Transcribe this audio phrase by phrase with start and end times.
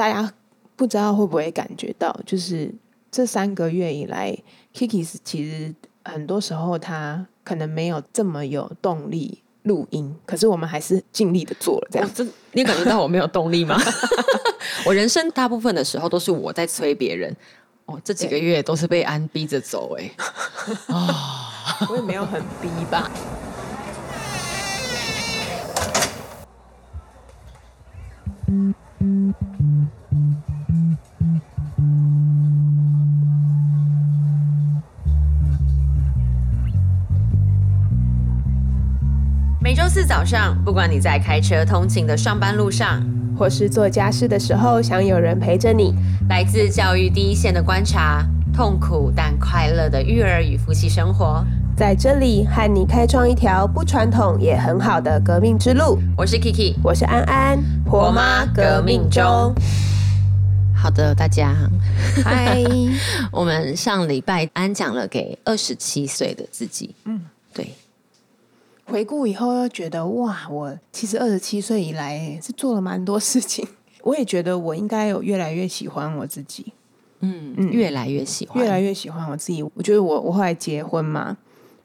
[0.00, 0.32] 大家
[0.76, 2.74] 不知道会不会感觉到，就是
[3.10, 4.34] 这三个月以来
[4.74, 12.10] ，Kiki 其实很多时候他可能没有这么有动力录音，可是我们还是尽力的做了这样。
[12.14, 13.78] 这你感觉到我没有动力吗？
[14.86, 17.36] 我人生大部分的时候都是我在催别人。
[17.84, 20.10] 哦，这几个月都是被安逼着走哎。
[20.86, 21.52] 啊，
[21.90, 23.10] 我也没有很逼吧。
[39.62, 43.00] 每周四早上，不管你在开车通勤的上班路上，
[43.38, 45.94] 或是做家事的时候，想有人陪着你。
[46.28, 51.44] 来自教育第一线的观察，痛苦但快乐的育儿与夫妻生活，
[51.80, 55.98] 在这里和你开创一条不传统也很好的革命之路。
[56.14, 59.50] 我是 Kiki，我是安安，婆妈革命中。
[60.76, 61.56] 好的，大家，
[62.22, 62.62] 嗨。
[63.32, 67.22] 我们上礼拜安讲了给二十七岁的自己，嗯，
[67.54, 67.72] 对。
[68.84, 73.66] 回顾以后，又觉得哇，我其实二十七岁以来是做了蛮多事情。
[74.04, 76.74] 我也觉得我应该有越来越喜欢我自己，
[77.20, 79.62] 嗯嗯，越来越喜欢，越来越喜欢我自己。
[79.62, 81.34] 我觉得我我后来结婚嘛，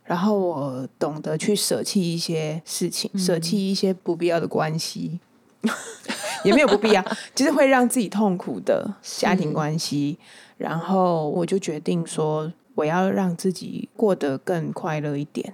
[0.05, 5.19] 然后我懂得去舍弃一些事情，舍弃一些不必要的关系，
[6.45, 7.03] 也没有不必要，
[7.35, 10.17] 就是会让自己痛苦的家庭关系。
[10.57, 15.53] 然后我就决定说，我要让自己过得更快乐一点。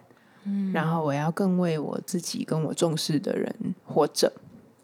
[0.74, 4.34] 然后我要更为我自己跟我重视的人活着，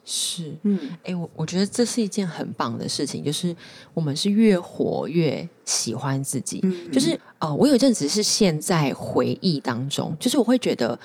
[0.09, 3.53] 是，嗯，哎，我我觉得这是一件很棒的事情，就是
[3.93, 6.63] 我们是越活越喜欢自己，
[6.93, 10.97] 就是呃，我有一阵子是现在回忆当中，就是我会觉得。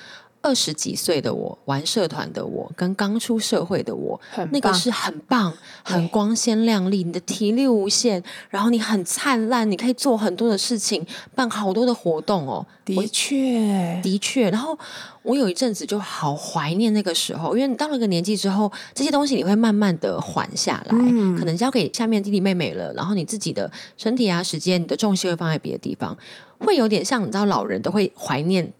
[0.43, 4.19] 二十几岁的我，玩社团的我，跟刚出社会的我，
[4.51, 12.65] 那个是很棒、很光鲜亮丽，你的体力无限，然后你很灿烂，你可以做很多的事情，办好多的活动哦。
[12.83, 14.49] 的确，的确。
[14.51, 14.77] 然后
[15.21, 20.97] 我有一阵子就好怀念那个时候，因为你到了个年纪之后，这些东西你会慢慢的缓下来，
[21.39, 26.17] 可能交给下面弟弟妹妹了，然后你自己的身体啊、时间，你的重心会放在别的地方，
[26.59, 28.73] 会有点像你知道，老人都会怀念。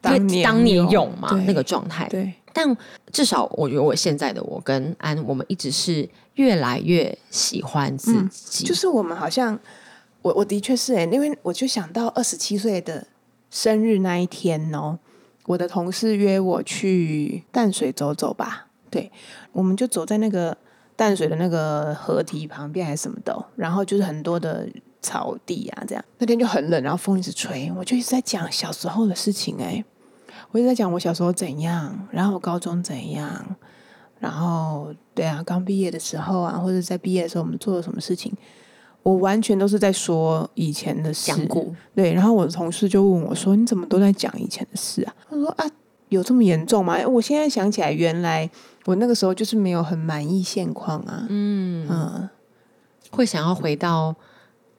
[0.00, 2.08] 当年当年勇嘛，那个状态。
[2.08, 2.76] 对，但
[3.12, 8.64] 至少我觉得我现在的我跟安，我们一直是越来越喜欢自己。
[8.64, 9.58] 就是我们好像，
[10.22, 13.06] 我我的确是哎，因为我就想到二十七岁的
[13.50, 14.98] 生日那一天哦，
[15.46, 18.66] 我的同事约我去淡水走走吧。
[18.90, 19.10] 对，
[19.52, 20.56] 我们就走在那个
[20.96, 24.68] 淡水的那个河堤旁边还是什么的，然后就是很多的。
[25.00, 29.56] 草地啊，这样那天就很冷，然后风一直吹，我就一直在讲小时候的事情。
[29.60, 29.84] 哎，
[30.50, 33.56] 我一直在讲我小时候怎样，然后我高中怎样，
[34.18, 38.32] 然后对啊，刚毕业的时候啊，或者在毕业的时候我们做了什么事情，
[39.04, 41.32] 我完全都是在说以前的事。
[41.94, 45.64] 对，然后我的同事就问我说：“你怎么都在讲以前的事啊？”他说：“啊，
[46.08, 48.50] 有这么严重吗？”我现在想起来，原来
[48.84, 51.24] 我那个时候就是没有很满意现况啊。
[51.28, 52.28] 嗯嗯，
[53.10, 54.14] 会想要回到。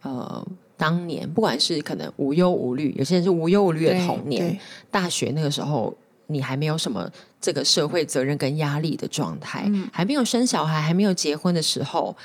[0.01, 0.45] 呃，
[0.77, 4.57] 当年不管是可能无忧无虑，有些人是无忧无虑的童年。
[4.89, 5.93] 大学那个时候，
[6.27, 7.09] 你还没有什么
[7.41, 12.15] 这个社会责任跟压力的状态，还没有生小孩，还没有结婚的时候，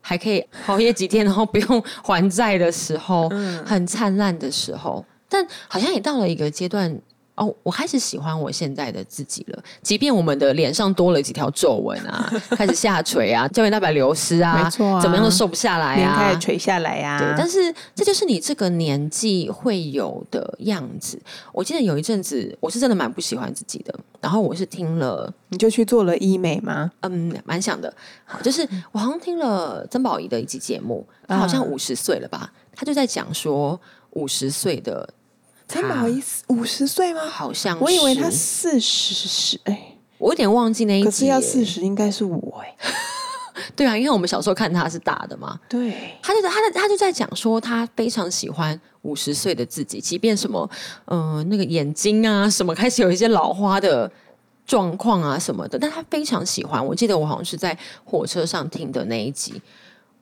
[0.00, 3.28] 还可以熬夜几天，然后不用还债的时候，
[3.66, 5.04] 很灿烂的时候。
[5.28, 7.00] 但好像也到了一个阶段。
[7.40, 9.58] 哦，我开始喜欢我现在的自己了。
[9.80, 17.18] 即便我们的脸上多了几条皱纹啊，开始下垂啊，胶原蛋白流失啊，没错，怎么样都瘦不下来啊，开始垂下来呀。
[17.18, 21.18] 对，但是这就是你这个年纪会有的样子。
[21.50, 23.98] 我记得有一阵子，我是真的蛮不喜欢自己的。
[24.20, 26.92] 然后我是听了，你就去做了医美吗？
[27.00, 27.90] 嗯，蛮想的。
[28.42, 32.52] 就是我好像听了曾宝仪的一集节目，他好像五十岁了吧？
[32.76, 33.80] 他就在讲说
[34.10, 35.08] 五十岁的。
[35.70, 37.20] 他不好意思，五十岁吗？
[37.26, 41.04] 好像我以为他四十是哎，我有点忘记那一集。
[41.04, 42.76] 可是要四十，应该是我哎。
[43.76, 45.58] 对啊，因为我们小时候看他是大的嘛。
[45.68, 50.68] 对，他就他的他就在讲说，他非常喜欢五十岁的自己，即便什么
[51.06, 54.10] 嗯那个眼睛啊什么开始有一些老花的
[54.66, 56.84] 状况啊什么的，但他非常喜欢。
[56.84, 59.60] 我记得我好像是在火车上听的那一集，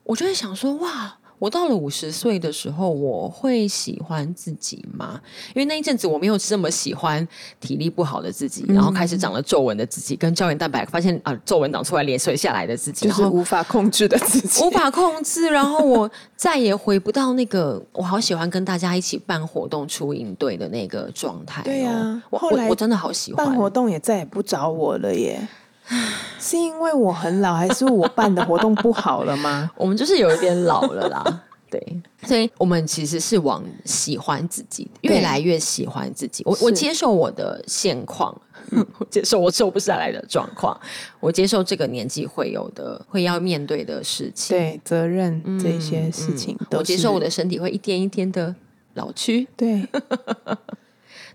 [0.03, 1.15] 我就在想说哇。
[1.39, 5.19] 我到了五十岁的时候，我会喜欢自己吗？
[5.55, 7.25] 因为那一阵子我没有这么喜欢
[7.59, 15.47] 体力不好的自己，然后开始长了皱纹的自己，跟胶原蛋白发现啊皱纹长出来脸垂下来的自己，就是无法控制的自己，无法控制。
[15.49, 21.61] 然后我再也回不到那个我好喜欢跟大家一起办活动、出营队的那个状态。
[21.63, 25.47] 对呀，我后来我真的好喜欢办活动，也再也不找我了耶。
[26.39, 29.69] 是因为我很老，还是我办的活动不好了吗？
[29.77, 31.43] 我们就是有一点老了啦。
[31.69, 36.43] 对，所以我们其实是往喜欢自己，越来越喜欢自己。
[36.43, 38.35] 我我接受我的现况，
[38.97, 40.75] 我接受我瘦不下来的状况，
[41.19, 48.55] 我接受这个年纪会有的、会要面对的事情，对责任这些事情，我接受我的身体会一天一天的
[48.95, 49.47] 老去。
[49.55, 49.87] 对，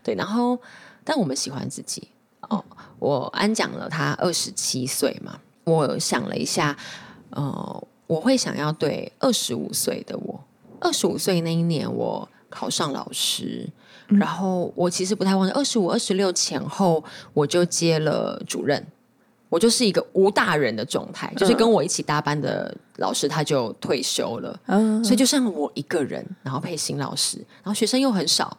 [0.02, 0.58] 对，然后
[1.04, 2.08] 但我们喜欢自己。
[3.04, 6.76] 哦，我安讲了，他二十七岁嘛，我想了一下，
[7.30, 7.86] 呃。
[8.06, 10.38] 我会想要对二十五岁的我，
[10.78, 13.66] 二十五岁那一年我考上老师，
[14.08, 17.02] 然后我其实不太忘记，二十五、二十六前后
[17.32, 18.86] 我就接了主任，
[19.48, 24.60] 我就是一个无大人的状态，就是跟我一起搭班的老师他就退休了，
[25.02, 28.58] 所以就剩我一个人，然后配新老师，然后学生又很少，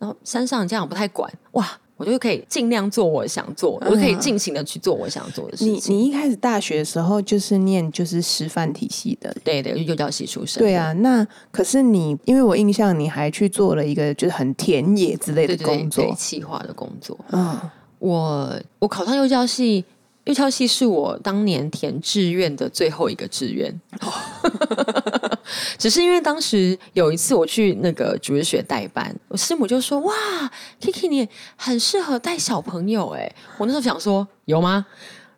[0.00, 1.78] 然后山上这样不太管，哇。
[2.00, 5.94] 我就可以尽量做我想做，我就可以尽情的去做我想做的事情。
[5.94, 10.62] 你你一开始大学的时候就是念就是师范体系的，对对，幼教系出身。
[10.62, 17.18] 对啊，那可是你，因为我印象你还去做了一个就是很田野之类的工作，企划的工作。
[17.32, 17.60] 嗯，
[17.98, 19.84] 我我考上幼教系。
[20.24, 23.80] 幼教系是我当年填志愿的最后一个志愿，
[25.78, 30.12] 只是因为当时有一次我去那个主日学代班，我师母就说：“哇
[30.80, 34.86] ，Kiki 你很适合带小朋友。”哎，我那时候想说有吗？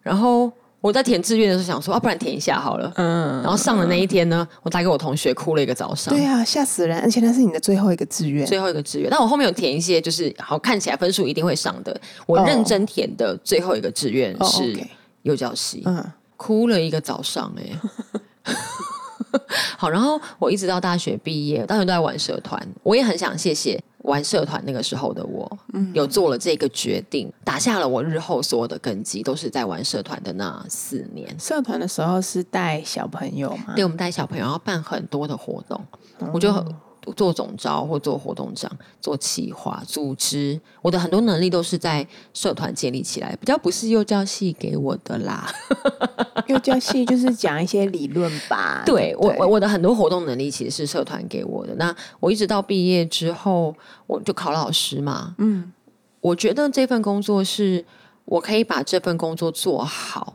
[0.02, 0.52] 然后。
[0.82, 2.92] 我在填志愿的时候想说啊，不然填一下好了。
[2.96, 6.12] 嗯，然后上的那一天呢，我打给我同学哭了一个早上。
[6.12, 6.98] 对啊，吓死人！
[6.98, 9.08] 而且那是你的最后一个志愿，最后一个志愿。
[9.08, 11.98] 但我后面有填一些，就是好看起来分数一定会上的。
[12.26, 14.76] 我认真填的最后一个志愿是
[15.22, 15.82] 幼教系。
[15.86, 16.04] 嗯，
[16.36, 18.52] 哭了一个早上哎。
[19.78, 22.60] 好，然后我一直到大学毕业，大学都在玩社团。
[22.82, 23.82] 我也很想谢谢。
[23.98, 25.58] 玩社团那个时候的我，
[25.94, 31.38] 有做了这个决定，打下了我日后所有的根基，都是在玩社团的那四年。
[31.38, 33.74] 社团的时候是带小朋友吗？
[33.76, 35.80] 对，我们带小朋友要办很多的活动，
[36.32, 36.52] 我就。
[37.16, 38.70] 做总招或做活动长，
[39.00, 45.52] 做企划、组织，我的很多能力都是在社团建立起来，比较不是幼教系给我的啦。
[46.46, 48.82] 幼教系就是讲一些理论吧。
[48.86, 51.74] 对我，我我的很多活动能力其实是社团给我的。
[51.76, 53.74] 那我一直到毕业之后，
[54.06, 55.34] 我就考老师嘛。
[55.38, 55.72] 嗯，
[56.20, 57.84] 我觉得这份工作是
[58.24, 60.34] 我可以把这份工作做好，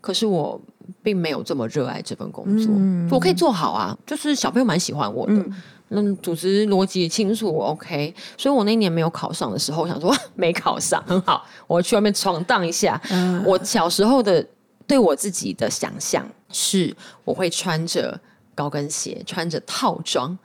[0.00, 0.60] 可是我
[1.02, 2.72] 并没有这么热爱这份工作。
[3.14, 5.44] 我可以做好啊，就是小朋友蛮喜欢我的。
[5.88, 13.00] 那组织逻辑清楚，OK，所以我那年没有考上的时候，我想说 没考上很好，我去外面闯荡一下。
[13.10, 14.44] 嗯我小时候的
[14.86, 16.94] 对我自己的想象是，
[17.24, 18.18] 我会穿着
[18.54, 20.36] 高跟鞋，穿着套装，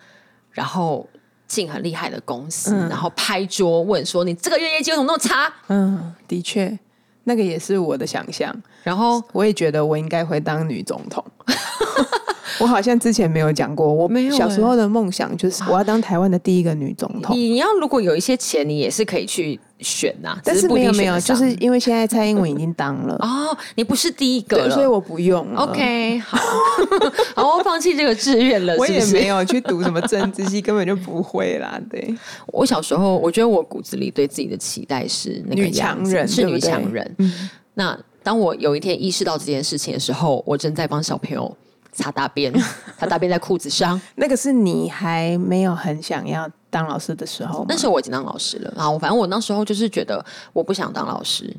[0.52, 1.08] 然后
[1.48, 6.78] 进很厉害的公司，然后拍桌问说：“你这个月业绩为什么那么差？”嗯，的确，
[7.24, 8.56] 那个也是我的想象。
[8.84, 11.24] 然后我也觉得我应该会当女总统。
[12.62, 17.36] 我好像之前没有讲过，我没有小时候的梦想就是我要当台湾的第一个女总统。
[17.36, 20.38] 你要如果有一些钱，你也是可以去选呐。
[20.44, 25.46] 但是没有没有，就是因为现在蔡英文已经当了哦， 你不是第一个，所以我不用。
[25.56, 26.38] OK，好，
[27.36, 28.75] 好，我放弃这个志愿了。
[28.78, 31.80] 我也没有去读什么政治系，根本就不会啦。
[31.90, 32.16] 对，
[32.48, 37.16] 我小时候我觉得我骨子里对自己的期待是那个女强人，是女强人。
[37.74, 41.57] 那当我有一天意识到这件事情的时候，我正在帮小朋友。
[41.92, 42.54] 擦大便，
[42.98, 44.00] 擦大便在裤子上。
[44.16, 48.90] 那个是你还没有很想要当老师的时候，那时候我已经当老师了啊。
[48.98, 51.54] 反正我那时候就是觉得我不想当老师，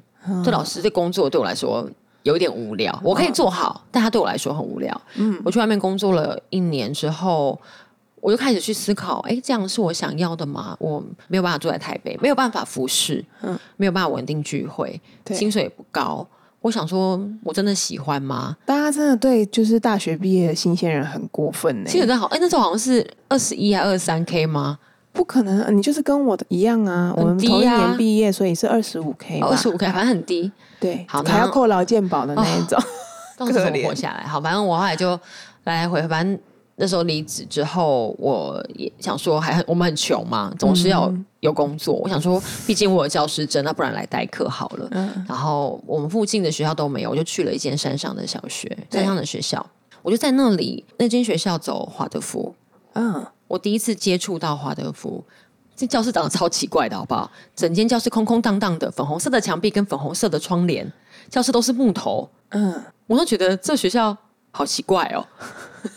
[0.44, 1.88] 这老师这工作对我来说
[2.22, 2.98] 有一点无聊。
[3.04, 5.00] 我可以做好，但他对我来说很无聊。
[5.16, 7.60] 嗯，我去外面工作了一年之后，
[8.20, 10.76] 我就开始去思考：哎，这样是我想要的吗？
[10.78, 16.26] 我没有办法住在台北，没有办法服侍，嗯，没有办法稳定聚会，薪水也不高。
[16.62, 18.56] 我想说，我真的喜欢吗？
[18.64, 21.90] 大家真的对就是大学毕业的新鲜人很过分呢。
[21.90, 24.78] 其实真好，哎，那时候好像是二十一还二十三 K 吗？
[25.12, 27.12] 不可能，你就是跟我的一样啊。
[27.16, 30.50] 我们同一年毕业，所以是二十五 K，二十五 K，反正很低。
[30.80, 32.80] 对，好，还要扣劳健保的那一种，
[33.36, 34.24] 可怜活下来。
[34.24, 35.10] 好，反正我后来就
[35.64, 36.38] 来来回，反正。
[36.76, 41.94] 那时候离职之后，我也想说，还很我们很穷嘛，总是要有工作。
[41.94, 44.88] 我想说，毕竟我有教师证，那不然来代课好了。
[44.92, 49.64] 嗯然后我们附近的学校都没有，我就去了一间山上的小学，山上的学校。
[50.02, 52.54] 我就在那里，那间学校走华德福。
[52.94, 55.22] 嗯，我第一次接触到华德福，
[55.76, 57.30] 这教室长得超奇怪的，好不好？
[57.54, 60.90] 整间教室空空荡荡的，粉红色的墙壁跟粉红色的窗帘，
[61.28, 62.28] 教室都是木头。
[62.48, 64.16] 嗯，我都觉得这学校
[64.50, 65.24] 好奇怪哦。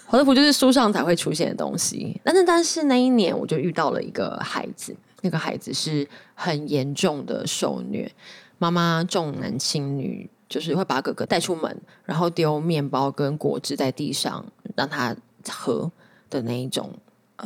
[0.06, 8.12] 华德福就是书上才会出现的东西，但是但是那一年我就遇到了一个孩子，那个孩子是很严重的受虐，
[8.58, 15.15] 妈妈重男轻女，就是会把哥哥带出门，然后丢面包跟果汁在地上让他
[15.50, 15.92] 喝
[16.30, 16.92] 的那一种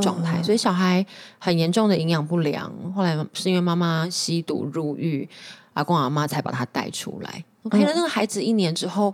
[0.01, 1.05] 状态，所以小孩
[1.39, 2.71] 很严重的营养不良。
[2.93, 5.27] 后来是因为妈妈吸毒入狱，
[5.73, 7.43] 阿公阿妈才把他带出来。
[7.69, 9.13] 陪了那个孩子一年之后，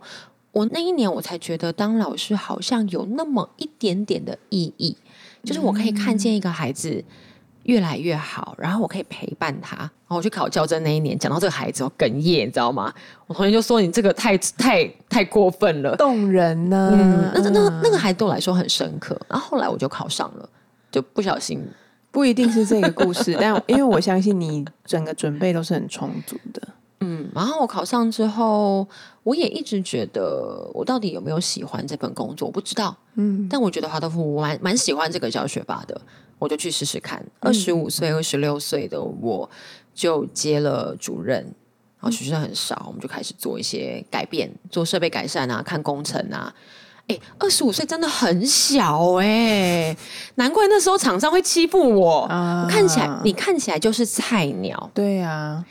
[0.55, 4.95] 我那一年我才觉得当老师好像有那么一点点的意义，
[5.43, 7.03] 就是我可以看见一个孩子。
[7.65, 9.75] 越来越好，然后我可以陪伴他。
[9.75, 12.93] 然后我去考教证那一年，讲到这个孩子，我哽咽，你知道吗？
[13.25, 19.19] 我同学就说：“你这个太太太过分了，动人呢。”嗯，那那那个孩子对我来说很深刻。
[19.27, 20.47] 然后后来我就考上了，
[20.91, 21.59] 就不小心，
[22.11, 26.61] 不一定是这个故事，但因为我相信你整个准备都是很充足的。
[27.05, 28.87] 嗯，然后我考上之后，
[29.23, 32.95] 我也一直觉得我到底有没有喜欢这份工作，我不知道。
[33.13, 36.01] 嗯，但我觉得华德福我蛮蛮喜欢这个教学法的。
[36.37, 37.25] 我就去试试看。
[37.39, 39.49] 二十五岁、二十六岁的我
[39.93, 46.53] 就接了主任，然后学生很少，我们就开始做一些改变，做设备改善啊，看工程啊。
[47.07, 49.95] 哎，二十五岁真的很小哎，
[50.35, 52.27] 难怪那时候厂商会欺负我。
[52.67, 54.91] 看起来你看起来就是菜鸟。
[54.93, 55.63] 对呀，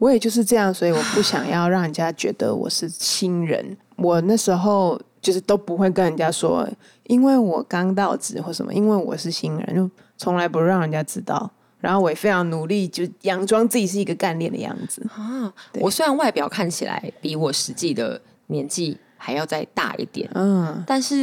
[0.00, 3.76] 我也就是这样，所以我不想要让人家觉得我是新人。
[3.94, 6.68] 我那时候就是都不会跟人家说，
[7.04, 9.88] 因为我刚到职或什么，因为我是新人就。
[10.22, 15.50] 从来不让人家知道，然后我也非常努力，就佯装自己是一个干练的样子啊。
[15.80, 21.20] 我虽然外表看起来比我实际的年纪还要再大一点，嗯，但是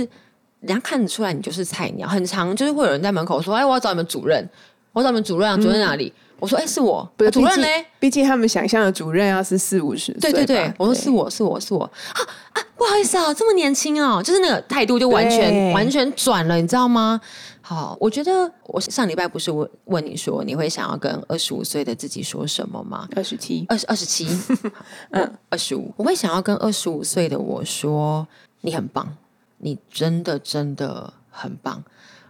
[0.61, 2.07] 人家看得出来你就是菜鸟。
[2.07, 4.49] 很长就是会有人在门口说：“哎，我要找你们主任，
[4.93, 7.67] 我找你们主任啊，主任哪里？”我说：“哎，是我，主任呢？
[7.99, 12.21] 毕竟他们想象的主任要是四五十岁。”对对对，我说是我是我是我啊
[12.53, 12.61] 啊！
[12.75, 17.19] 不好意思啊，这么年轻哦，就是那个态度就完全完全转了，你知道吗？
[17.61, 23.07] 好，我觉得我上礼拜不是问问你说你会想要跟二十五岁的自己说什么吗？
[23.15, 24.25] 二十七，二十二十七，
[25.11, 28.25] 嗯，二十五，我会想要跟二十五岁的我说，
[28.61, 29.17] 你很棒，
[29.57, 31.83] 你真的真的很棒。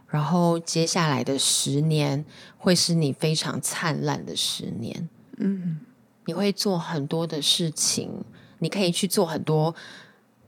[0.07, 2.23] 然后接下来的十年
[2.57, 5.79] 会是你非常灿烂的十年，嗯，
[6.25, 8.23] 你会做很多的事情，
[8.59, 9.75] 你可以去做很多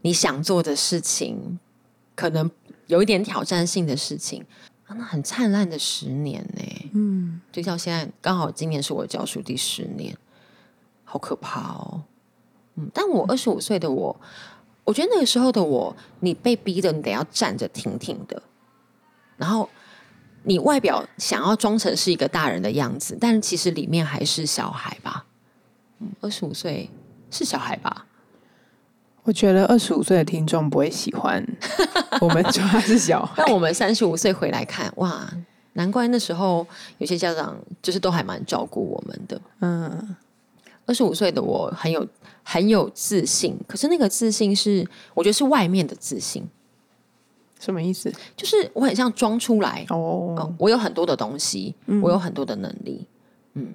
[0.01, 1.59] 你想做的事情，
[2.15, 2.49] 可能
[2.87, 4.45] 有一点挑战性的事情。
[4.91, 10.17] 那很灿烂的十年呢，嗯，就像现在刚好今年是我教书第十年，
[11.03, 12.01] 好可怕哦，
[12.73, 14.19] 嗯，但我二十五岁的我，
[14.83, 18.41] 我觉得那个时候的我，你被逼的，你得要站着挺挺的，
[19.39, 19.67] 然后
[20.43, 25.25] 你外表想要装成是一个大人的样子，但其实里面还是小孩吧，
[25.99, 26.89] 嗯，二十五岁
[27.31, 28.05] 是小孩吧。
[29.23, 31.45] 我觉得二十五岁的听众不会喜欢
[32.19, 33.33] 我们主要是小孩。
[33.37, 35.29] 但我们三十五岁回来看，哇，
[35.73, 36.65] 难怪那时候
[36.97, 39.39] 有些家长就是都还蛮照顾我们的。
[39.59, 40.15] 嗯，
[40.85, 42.05] 二十五岁的我很有
[42.43, 46.43] 很有自信，可是那个自信是我觉得是外面的自信。
[47.59, 48.11] 什么意思？
[48.35, 53.05] 就是我很像装出来哦，我有很多的东西，我有很多的能力，
[53.53, 53.73] 嗯。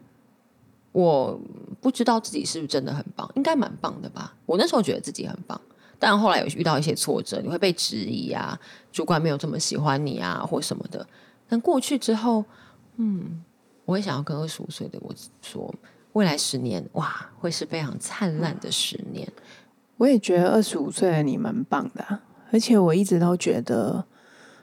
[0.93, 1.37] 我
[1.81, 4.33] 不知道自己是不是真的很棒，应该蛮棒的吧。
[4.47, 5.61] 我那时候觉得自己很棒，
[5.99, 8.57] 但后来有遇到一些挫折，你会被质疑啊，
[8.93, 11.05] 主管没有这么喜欢你啊，或什么的。
[11.49, 12.45] 但过去之后，
[12.99, 13.43] 嗯，
[13.85, 15.13] 我会想要跟二十五岁的我
[15.43, 15.75] 说，
[16.13, 19.29] 未来十年哇，会是非常灿烂的十年。
[19.97, 22.21] 我也觉得二十五岁的你蛮棒的，
[22.55, 24.05] 而且我一直都觉得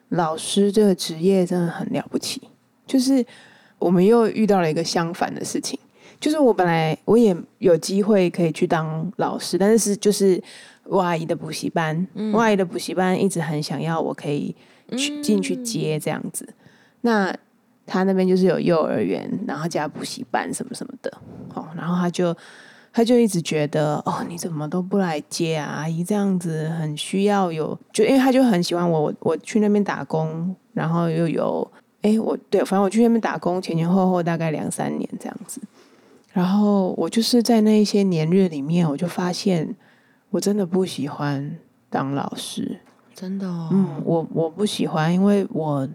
[0.07, 2.41] 老师这个职业真的很了不起。
[2.87, 3.23] 就是
[3.77, 5.77] 我们又遇到了一个相反的事情。
[6.21, 10.41] 就是我本来我也有机会可以去当老师，但是就是
[10.85, 14.55] 我阿姨的补习班，我阿姨的补习班一直很想要我可以
[14.95, 16.47] 去进去接这样子。
[17.01, 17.35] 那
[17.85, 21.11] 他那边就是有幼儿园，然后加补习班什么什么的，
[21.55, 22.33] 哦，然后他就
[22.93, 25.65] 他就一直觉得哦，你怎么都不来接啊？
[25.77, 31.71] 阿姨这样子很需要有，就因为他就很喜欢我，我去那边打工，然后又有
[32.01, 35.61] 哎，我对，反正我去那边打工前前后后大概两三年这样子。
[36.33, 39.75] 然后我就是在那一些年日里面，我就发现
[40.29, 41.57] 我真的不喜欢
[41.89, 42.79] 当老师，
[43.13, 43.47] 真的。
[43.71, 45.87] 嗯，我我不喜欢，因为我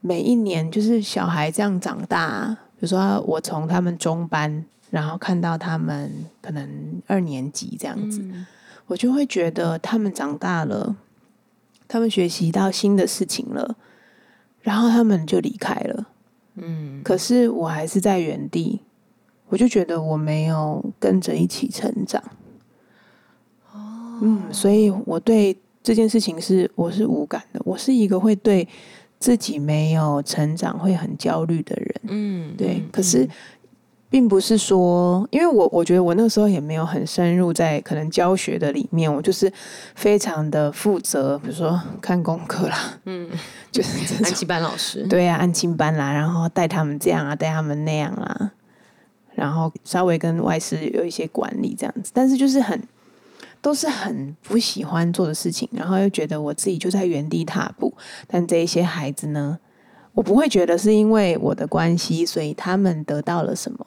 [0.00, 8.22] 每一年就是小孩这样长大，比如说我从他们中班，然后看到他们可能二年级这样子，
[8.86, 10.94] 我就会觉得他们长大了，
[11.88, 13.76] 他们学习到新的事情了，
[14.60, 16.06] 然后他们就离开了。
[16.56, 18.82] 嗯，可是我还是在原地。
[19.48, 22.22] 我就觉得我没有跟着一起成长，
[23.70, 27.60] 哦，嗯，所以我对这件事情是我是无感的。
[27.66, 28.66] 我是一个会对
[29.18, 32.82] 自己没有成长会很焦虑的人，嗯，对。
[32.90, 33.28] 可是
[34.12, 39.50] 并不是说，因为我我觉得我那时候也没有很深入在可能教学的里面，我就是
[39.94, 42.76] 非常的负责，比如说看功课啦，
[43.06, 43.30] 嗯，
[43.70, 48.50] 就是安亲班老师，对呀，安亲班啦，然后带他们这样啊，带他们那样啦，
[49.34, 52.78] 然后稍微跟外师有一些管理这样子，但是就是很
[53.62, 57.94] 都是很不喜欢做的事情，然后又觉得我自己就在原地踏步，
[58.26, 59.58] 但这一些孩子呢，
[60.12, 63.86] 我不会觉得是因为我的关系，所以他们得到了什么。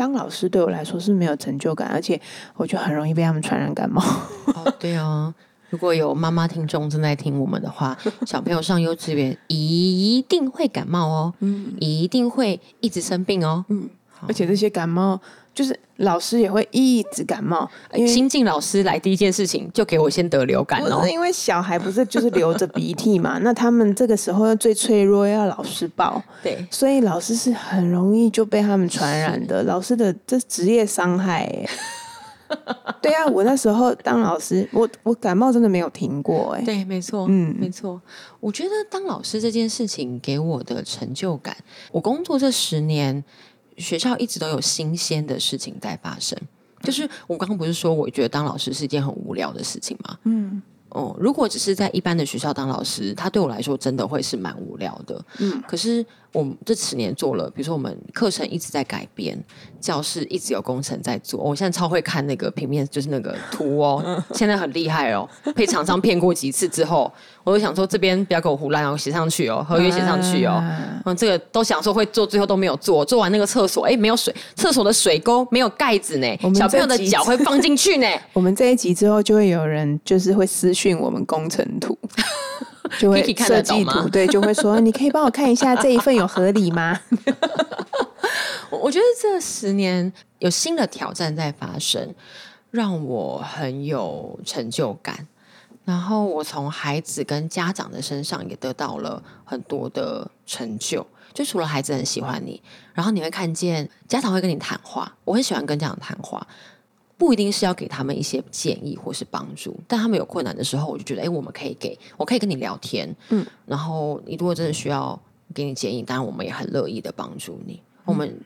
[0.00, 2.18] 哦，当老师对我来说是没有成就感，而且
[2.56, 4.02] 我就很容易被他们传染感冒。
[4.46, 5.34] 哦，对哦，
[5.68, 13.90] 如果有妈妈听众正在听我们的话，小朋友上幼稚园一定会感冒哦，嗯，一定会一直生病哦，嗯，
[14.26, 15.20] 而且这些感冒。
[15.60, 21.06] 就是老师也会一直感冒，因为新进老师来第一件事情就给我先得流感哦。
[21.06, 26.22] 因为小孩不是就是流着鼻涕嘛，那他们这个时候最脆弱，要老师抱。
[26.42, 29.62] 对，所以老师是很容易就被他们传染的。
[29.64, 31.46] 老师的这职业伤害，
[33.02, 36.62] 对啊，我那时候当老师，我我感冒真的没有停过哎。
[36.64, 38.00] 对，没错，嗯，没错。
[38.40, 41.54] 我觉得当老师这件事情给我的成就感，
[41.92, 43.22] 我工作这十年。
[43.76, 46.38] 学校一直都有新鲜的事情在发生，
[46.82, 50.18] 就是我刚刚不是说，我觉得当老师是一件很无聊的事情吗？
[50.24, 50.62] 嗯。
[50.92, 55.24] 哦，如果只是在一般的学校当老师，他对我来说真的会是蛮无聊的。
[55.38, 59.38] 嗯，可是我们这十年做了，比如说我们课程一直在改变，
[59.80, 61.40] 教室一直有工程在做。
[61.40, 65.28] 我现在超会看那个平面，就是那个图哦，现在很厉害哦。
[65.54, 67.12] 被厂商骗过几次之后，
[67.44, 70.60] 我就想说这边不要给我胡乱哦，写上去哦，合约写上去哦。
[71.04, 73.04] 嗯，这个都想说会做，最后都没有做。
[73.04, 78.06] 做完那个厕所，哎，没有水，厕所的水沟没有盖子呢，小朋友的脚会放进去呢。
[78.32, 80.70] 我们这一集之后就会有人就是会私。
[80.80, 81.98] 讯我们工程图，
[82.98, 87.00] 就会设计图，对，就会说 你可以帮我看一下这一份有合理吗？
[88.70, 92.14] 我觉得这十年有新的挑战在发生，
[92.70, 95.26] 让我很有成就感。
[95.84, 101.04] 然后我从孩子跟家长的身上也得到了很多的成就。
[101.32, 102.60] 就除了孩子很喜欢你，
[102.92, 106.44] 然后你会看见家长会跟你谈话，我很喜欢跟家长谈话。
[107.20, 115.20] 不一定是要给他们一些建议或是帮助，但他们有困难的时候，我就觉得，哎，我们可以给我可以跟你聊天，嗯，然后你如果真的需要
[115.52, 117.78] 给你建议，当然我们也很乐意的帮助你。
[118.06, 118.40] 我们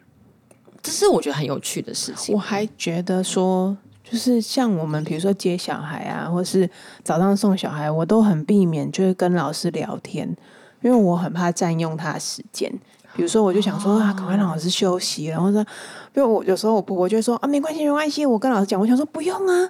[0.82, 2.34] 这是我觉得很有趣的事情。
[2.34, 6.68] 我还觉得说，就是像我们比如说接小孩啊，或是
[7.04, 10.36] 早上送小孩，我都很避免就是跟老师聊天，
[10.82, 12.76] 因为我很怕占用他的时间。
[13.14, 15.64] 比如说，我就想说啊，赶快让老师休息，然后说。
[16.12, 19.68] 比如我有时候我婆婆就会说啊，没关系没关系，我跟老师讲，我想说不用啊，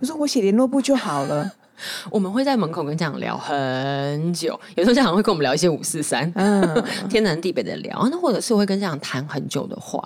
[0.00, 1.48] 我说我写联络簿就好了。
[2.10, 8.08] 我们会在门口跟家长聊很久，有时候家长会跟我们聊一些五四三，嗯， 天南地北的聊。
[8.10, 10.02] 那或者是我会跟家长谈很久的话，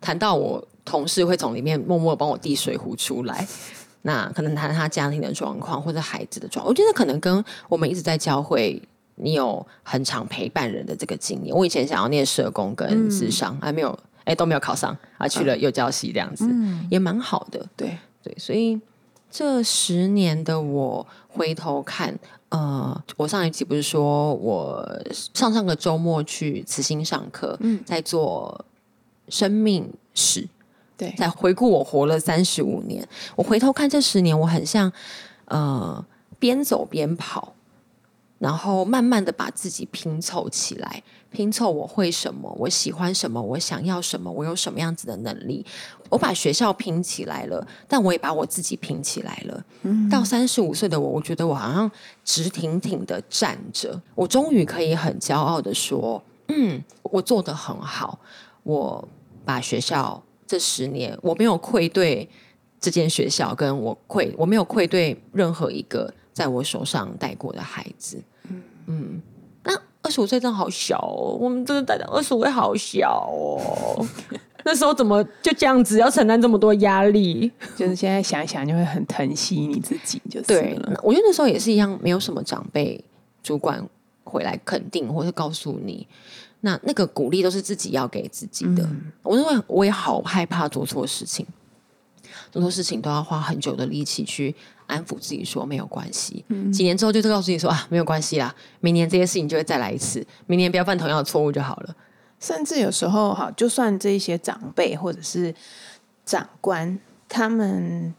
[0.00, 3.48] 谈到我同事会从里面默默帮我递水壶出来，
[4.02, 6.68] 那可能谈他家庭的状况或者孩子的状况。
[6.68, 8.80] 我觉得可能跟我们一直在教会，
[9.16, 11.54] 你有很长陪伴人的这个经验。
[11.54, 13.98] 我以前想要念社工跟智商，还没有。
[14.26, 16.44] 哎，都没有考上啊，去了幼教系这样子，
[16.90, 17.64] 也蛮好的。
[17.76, 18.76] 对对，所以
[19.30, 22.12] 这十年的我回头看，
[22.48, 28.64] 呃，我上一期不是说我上上个周末去慈心上课，嗯，在做
[29.28, 30.48] 生命史，
[30.96, 34.92] 对，在回顾我活了三十五年，我回头看这十年，我很像
[35.44, 36.04] 呃
[36.40, 37.54] 边走边跑。
[38.38, 45.64] 然后慢慢的把自己拼凑起来，拼凑我会什么，我喜欢什么，我想要什么，我有什么样子的能力。
[46.10, 49.64] 我把学校拼起来了，但我也把我自己拼起来了。
[50.10, 51.90] 到三十五岁的我，我觉得我好像
[52.24, 58.18] 直挺挺的站着，我终于可以很骄傲的说：“嗯，我做的很好。
[58.62, 59.08] 我
[59.44, 62.28] 把学校这十年，我没有愧对
[62.78, 69.22] 这间学校，跟我愧，我没有愧对任何一个。”在我手上带过的孩子，嗯嗯，
[69.64, 69.72] 那
[70.02, 74.06] 二十五岁真的好小哦，我们真的带到二十五岁好小哦，
[74.62, 77.50] 那时候怎么就这样子要承担这么多压力？
[77.74, 80.78] 就是现在想一想就会很疼惜你自己，就是对。
[81.02, 83.02] 我觉得那时候也是一样，没有什么长辈、
[83.42, 83.82] 主管
[84.22, 86.06] 回来肯定或是告诉你，
[86.60, 88.86] 那那个鼓励都是自己要给自己的。
[89.22, 91.46] 我认为我也好害怕做错事情，
[92.52, 94.54] 做错事情都要花很久的力气去。
[94.86, 101.96] 安抚自己说没有关系，几年之后就是告诉你说啊没有关系啦，明年这些事情就会再来一次，明年不要犯同样的错误就好了。
[102.38, 105.54] 甚至有时候哈，就算这些长辈或者是
[106.24, 108.14] 长官，他们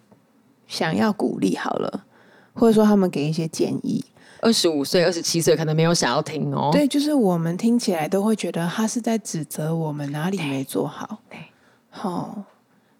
[0.67, 2.05] 想要鼓励好了，
[2.53, 4.03] 或者说他们给一些建议，
[4.41, 6.69] 二十五岁、二十七岁可能没有想要听哦。
[6.71, 11.19] 对，就是我们听起来都会觉得他是在指责我们哪里没做好。
[11.29, 11.37] 对，
[11.89, 12.43] 好，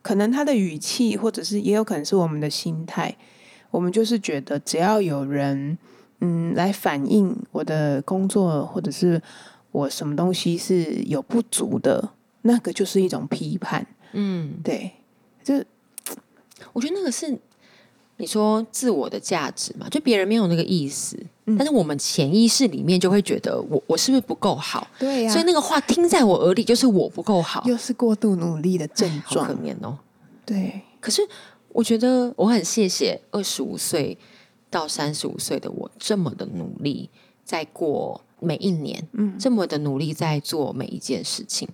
[0.03, 3.17] 可能他的语气，或者是也有可能是我们的心态，
[3.71, 5.77] 我们就是觉得只要有人
[6.19, 9.21] 嗯来反映我的工作，或者是
[9.71, 12.10] 我什么东西是有不足的，
[12.43, 13.86] 那个就是一种批判。
[14.13, 14.91] 嗯，对，
[15.43, 15.56] 就
[16.73, 17.38] 我觉得那个是
[18.17, 24.88] 你说自我的价值嘛，就别人没有那个意思，但是我们潜意识里面就会觉得我我是不是不够好？
[24.97, 29.65] 对呀、所以那个话听在我耳里就是我不够好，又是过度努力的症状可状。
[29.65, 29.99] 怜哦。
[30.45, 31.21] 对，可是
[31.69, 34.17] 我觉得我很谢谢二十五岁
[34.69, 37.10] 到三十五岁的我这么的努力，
[37.43, 41.67] 在过每一年，嗯这么的努力在做每一件事情。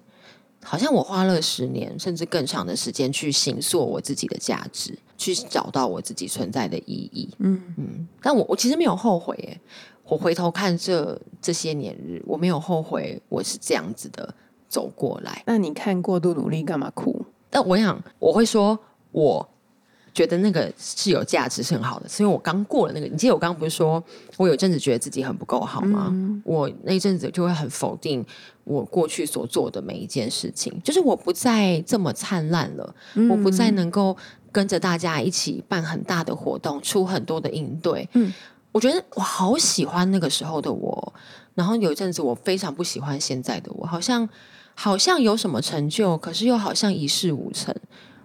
[0.65, 7.29] 好像我花了十年甚至更长的时间去行塑我自己的价值，去找到我自己存在的意义。
[7.39, 9.59] 嗯嗯，但我我其实没有后悔耶。
[10.05, 14.33] 我回头看这这些年日，我没有后悔我是这样子的
[14.69, 15.43] 走过来。
[15.45, 17.25] 那你看过度努力干嘛哭？
[17.49, 18.79] 但我想，我会说，
[19.11, 19.49] 我
[20.13, 23.07] 觉得那个是有价值，是很好的，是因为我刚过了那个。
[23.07, 24.03] 你记得我刚刚不是说
[24.37, 26.13] 我有一阵子觉得自己很不够好吗？
[26.43, 28.23] 我那一阵子就会很否定
[28.63, 32.95] 我过去所做的每一件事情，就是我不再这么灿烂了，
[33.29, 34.15] 我不再能够
[34.51, 38.07] 跟着大家一起办很大的活动，出很多的应对。
[38.13, 38.31] 嗯
[38.71, 41.13] 我觉得我好喜欢那个时候的我，
[41.53, 44.27] 然后有一阵子我非常不喜欢现在的我，好像
[44.73, 47.71] 好像有什么成就，可是又好像一事无成。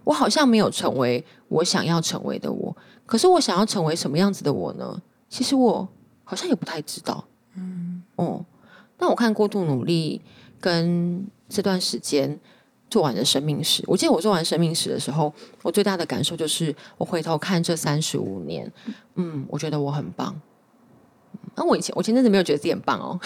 [0.09, 5.03] 我好像没有成为我想要成为的我，可是我想要成为什么样子的我呢？
[5.29, 5.87] 其实我
[6.25, 7.23] 好像也不太知道。
[7.55, 8.43] 嗯，哦，
[8.99, 10.23] 那我看过度努力
[10.59, 12.41] 跟这段时间
[12.89, 15.31] 做完的生命史，我记得我做完生命史的时候，
[15.63, 18.73] 我最大的感受就是，我回头看这三十五年，
[19.17, 20.35] 嗯，我觉得我很棒。
[21.55, 23.21] 那、我以前我前阵子没有觉得自己很棒哦，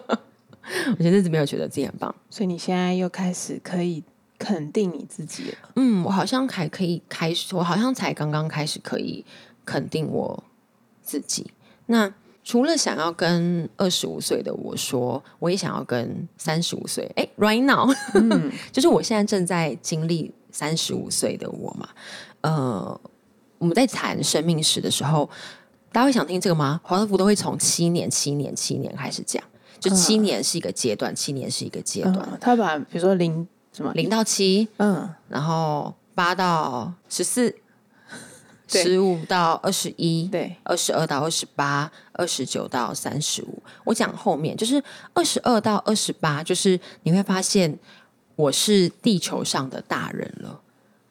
[0.96, 2.14] 我前阵子没有觉得自己很棒。
[2.30, 4.02] 所以你现在又开始可以
[4.38, 5.58] 肯定你自己了。
[5.76, 9.24] 嗯，我好像还可以开始，我好像才刚刚开始可以
[9.64, 10.44] 肯定我
[11.02, 11.50] 自己。
[11.86, 12.12] 那
[12.44, 17.92] 除了想要跟二十五岁的我说，我也想要跟三十五岁，哎，right now，
[18.72, 21.88] 就是我现在正在经历三十五岁的我嘛。
[22.40, 23.00] 呃，
[23.58, 25.28] 我们在谈生命史的时候，
[25.92, 26.80] 大家会想听这个吗？
[26.84, 29.42] 华德福都会从七年、七年、七年开始讲，
[29.78, 33.46] 就七年是一个阶段，七年是一个阶段，嗯，他把比如说零
[33.78, 33.92] 什么？
[33.94, 35.08] 零到七，嗯。
[35.28, 37.54] 然后八到十四，
[38.68, 40.56] 十五到二十一，对。
[40.64, 43.62] 二十二到二十八，二十九到三十五。
[43.84, 44.82] 我讲后面就是
[45.14, 47.78] 二十二到二十八，就是你会发现
[48.36, 50.60] 我是地球上的大人了。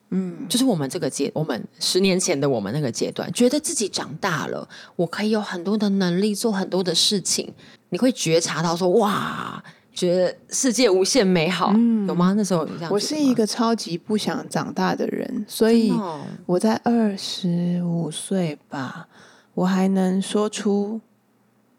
[0.10, 7.54] 嗯，就是我们这个阶，我们十年前的我们那个阶段，觉得自己长大了，我可以有很多的能力，做很多的事情。
[7.90, 9.64] 你会觉察到说，哇，
[9.98, 11.72] 觉得世界无限美好，
[12.08, 12.36] 有吗？
[12.38, 15.92] 那时候我是一个超级不想长大的人，所以
[16.46, 19.08] 我在二十五岁吧，
[19.56, 21.02] 我还能说出，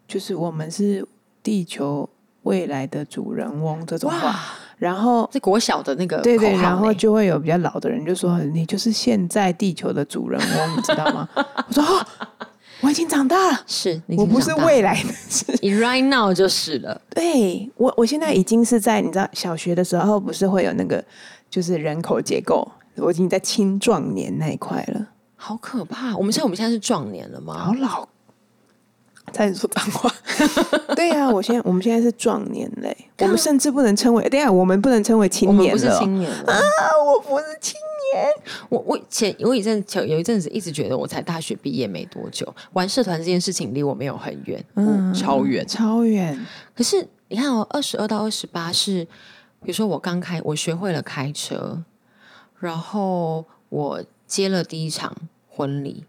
[0.08, 1.06] 就是我们是
[1.44, 2.10] 地球
[2.42, 4.34] 未来的主人翁这种话。
[4.78, 11.28] 然后，是国小的那个对对，然后就会有比较老的人就说：“你就是现在地球的主人翁，你知道吗？”
[11.66, 12.06] 我说：“哦，
[12.80, 15.08] 我已经长大了，是我不是未来的。
[15.60, 21.04] ”你 right now 就是了，对我，我现在已经是在你知道小学的时候，不是会有那个
[21.50, 26.16] 就是人口结构，我已经在青壮年那一块了，好可怕！
[26.16, 27.58] 我们现在我们现在是壮年了吗？
[27.58, 28.08] 好老，
[29.30, 30.12] 差点说脏话。
[30.94, 36.30] 对呀、我现在我们现在是壮年嘞，我们甚至不能称为，等一下我们不能称为我青们不是年了哦青年。
[36.30, 36.60] 啊，
[37.06, 37.74] 我不是青
[38.14, 38.26] 年，
[38.68, 45.66] 我我前我有一阵有一阵子一直觉得我才大学毕业没多久，玩社团这件事情离我没有很远，嗯，超远。
[45.66, 46.38] 超远，
[46.74, 49.04] 可是你看哦，二十二到二十八是，
[49.62, 51.82] 比如说我刚开，我学会了开车，
[52.58, 55.14] 然后我接了第一场
[55.48, 56.04] 婚礼，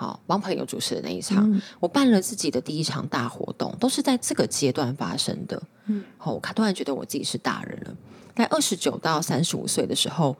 [0.00, 5.62] 好帮朋友主持的那一场，我办了自己的第一场大活动，都是在这个阶段发生的。
[5.88, 7.94] 嗯，好，我看突然觉得我自己是大人了。
[8.34, 10.34] 在二十九到三十五岁的时候，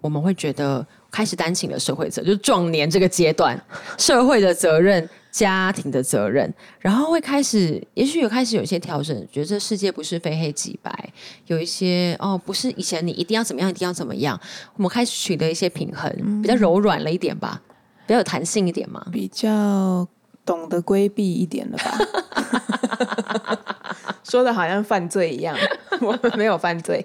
[0.00, 3.56] 我们会觉得开始担起了社会责，就是壮年这个阶段，
[3.96, 11.12] 社会的责任、家庭的责任，然后会开始，也许有开始有一些调整，觉得这世界不是非黑即白，
[11.46, 14.40] 有一些哦，不是以前你一定要怎么样，一定要怎么样，
[14.74, 17.62] 我们开始取得一些平衡，比较柔软了一点吧，
[18.08, 19.06] 比较有弹性一点嘛。
[19.12, 20.08] 比较
[20.46, 21.98] 懂得规避一点了吧？
[24.24, 25.54] 说的好像犯罪一样，
[26.00, 27.04] 我们没有犯罪。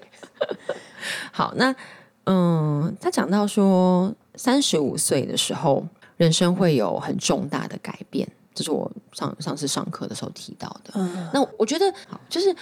[1.33, 1.75] 好，那
[2.23, 5.85] 嗯，他讲到说，三十五岁的时候，
[6.15, 8.25] 人生会有很重大的改变。
[8.53, 10.93] 这是我上上次上课的时候提到的。
[10.95, 12.53] 嗯，那我觉得好，就是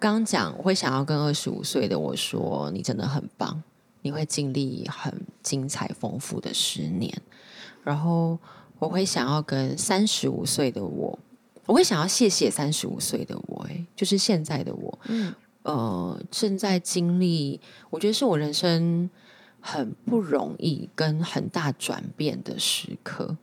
[0.00, 3.62] 刚刚讲，我会想要跟二十五岁的我说，你真的很棒，
[4.02, 7.16] 你会经历很精彩丰富的十年。
[7.86, 8.36] 然后
[8.80, 11.16] 我会想要跟三十五岁的我，
[11.66, 19.08] 我会想要谢谢三十五岁的我，哎，就是现在的我，嗯，呃，正在经历，我觉得是我人生
[19.60, 23.36] 很不容易跟很大转变的时刻。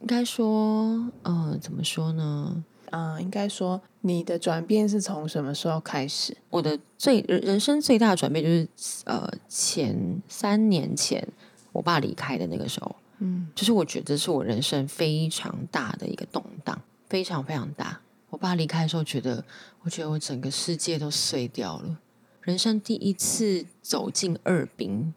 [0.00, 2.62] 应该说，嗯，怎么说呢？
[2.90, 6.36] 嗯，应该说你的转变是从什么时候开始？
[6.50, 11.26] 我的最人人生最大的转变就是，呃，前三年前
[11.72, 18.00] 我爸离开的那个时候，嗯，就是我觉得是我人生非常大的一个动荡，非常非常大。
[18.30, 19.44] 我爸离开的时候，觉得
[19.82, 21.98] 我觉得我整个世界都碎掉了。
[22.42, 25.12] 人生第一次走进二殡，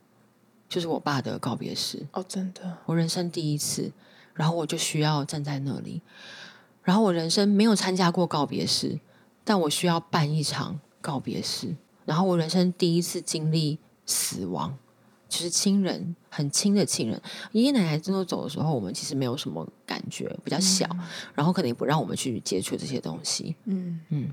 [0.68, 2.06] 就是我爸的告别式。
[2.14, 3.92] 哦，真的，我人生第一次。
[4.34, 6.02] 然后我就需要站在那里，
[6.84, 8.98] 然后我人生没有参加过告别式，
[9.44, 11.76] 但我需要办一场告别式。
[12.06, 14.76] 然后我人生第一次经历死亡，
[15.32, 17.20] 就是亲人很亲的亲人，
[17.54, 20.86] 爷爷奶奶真的走的时候，我们其实没有什么感觉，比较小，
[21.34, 23.56] 然后可能也不让我们去接触这些东西。
[23.64, 24.30] 嗯嗯，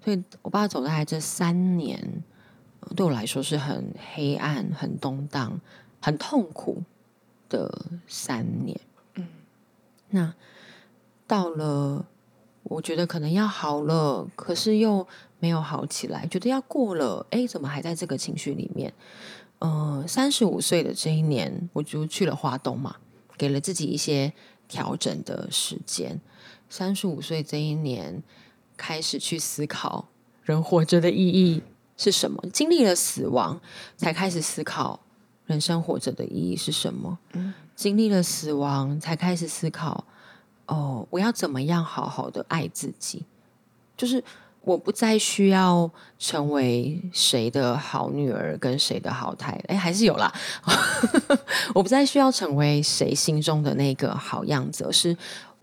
[0.00, 2.22] 所以我爸走在这三年，
[2.94, 5.60] 对我来说是很黑暗、很动荡、
[6.00, 6.80] 很痛苦
[7.48, 8.80] 的三年。
[9.16, 9.26] 嗯
[10.10, 10.32] 那
[11.26, 12.06] 到了，
[12.62, 15.04] 我觉得可能要好了，可是又
[15.40, 18.94] 没有好起来，觉得要过了，哎，怎么还在这个情绪里面？
[19.64, 22.96] 嗯，三十五岁的这一年，我就去了华东嘛，
[23.38, 24.32] 给了自己一些
[24.66, 26.20] 调整的时间。
[26.68, 28.22] 三十五岁这一年，
[28.76, 30.08] 开始去思考
[30.42, 31.62] 人活着的意义
[31.96, 33.60] 是什么，经历了死亡，
[33.96, 34.98] 才开始思考
[35.46, 37.18] 人生活着的意义是什么。
[37.34, 37.54] 嗯。
[37.74, 40.04] 经历了死亡，才开始思考：
[40.66, 43.24] 哦，我要怎么样好好的爱自己？
[43.96, 44.22] 就是
[44.64, 49.74] 我不再需要成为谁的好女儿，跟谁的好太太。
[49.74, 50.32] 哎，还是有啦。
[51.74, 55.16] 我不再需要成为谁心中的那个好样子，而是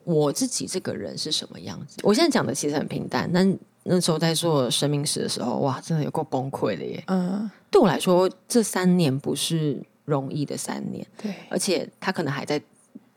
[0.04, 1.98] 我自己这个人是什么样子。
[2.04, 7.04] 我现在讲的其实很平淡，但那时候在做生命史的时候，哇，真的有够崩溃的耶。
[7.08, 9.82] 嗯，对我来说，这三年不是。
[10.06, 12.60] 容易的三年，对，而且他可能还在，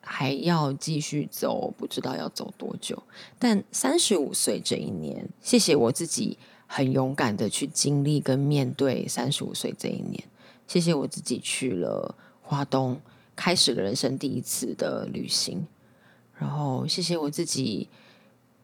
[0.03, 3.03] 还要继续走，不知道要走多久。
[3.39, 6.37] 但三十五岁这一年，谢谢我自己
[6.67, 10.23] 很勇敢的去经历跟面对三十五岁这一年，
[10.67, 13.01] 谢谢我自己去了华东，
[13.35, 15.67] 开始了人生第一次的旅行，
[16.37, 17.89] 然后谢谢我自己，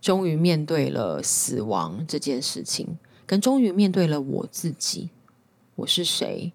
[0.01, 5.11] 终于面对了死亡这件事情，跟终于面对了我自己，
[5.77, 6.53] 我是谁。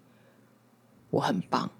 [1.10, 1.70] 我很棒，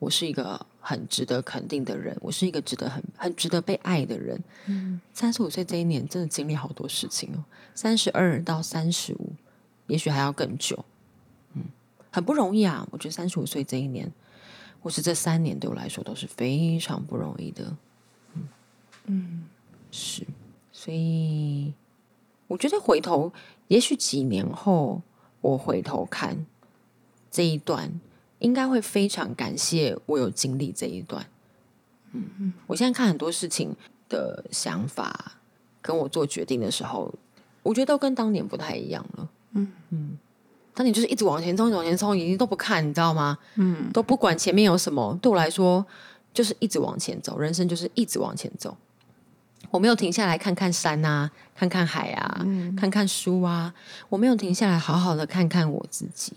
[0.00, 4.42] 我是一个很值得肯定的人，我是一个值得很很值得被爱的人。
[4.66, 9.32] 嗯，三十五岁这一年真的经历好多事情哦，三十二到三十五，
[9.86, 10.84] 也许还要更久。
[11.54, 11.62] 嗯，
[12.10, 12.86] 很不容易啊！
[12.90, 14.10] 我觉得三十五岁这一年，
[14.82, 17.76] 或是这三年对我来说都是非常不容易的。
[18.34, 18.48] 嗯
[19.06, 19.44] 嗯，
[19.90, 20.26] 是，
[20.72, 21.72] 所以
[22.46, 23.32] 我觉得回头，
[23.68, 25.02] 也许几年后
[25.40, 26.46] 我回头看。
[27.32, 28.00] 这一段
[28.40, 31.24] 应该会非常感谢我有经历这一段。
[32.12, 33.74] 嗯嗯，我现在看很多事情
[34.08, 35.38] 的想法，
[35.80, 37.14] 跟我做决定的时候，
[37.62, 39.28] 我觉得都跟当年不太一样了。
[39.52, 40.18] 嗯嗯，
[40.74, 43.38] 当年就是一直往前冲，往前冲，已经都不看，你知道吗？
[43.54, 45.86] 嗯，都不管前面有什么，对我来说
[46.34, 48.76] 就是一直往前走，人生就是一直往前走。
[49.70, 52.44] 我没有停下来看看山啊，看看海啊，
[52.76, 53.72] 看看书啊，
[54.08, 56.32] 我没有停下来好好的看看我自己。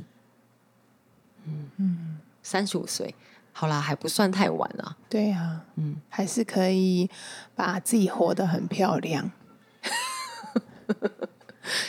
[1.45, 3.13] 嗯嗯，三十五岁，
[3.51, 4.95] 好啦，还不算太晚啊。
[5.09, 7.09] 对啊，嗯，还是可以
[7.55, 9.31] 把自己活得很漂亮。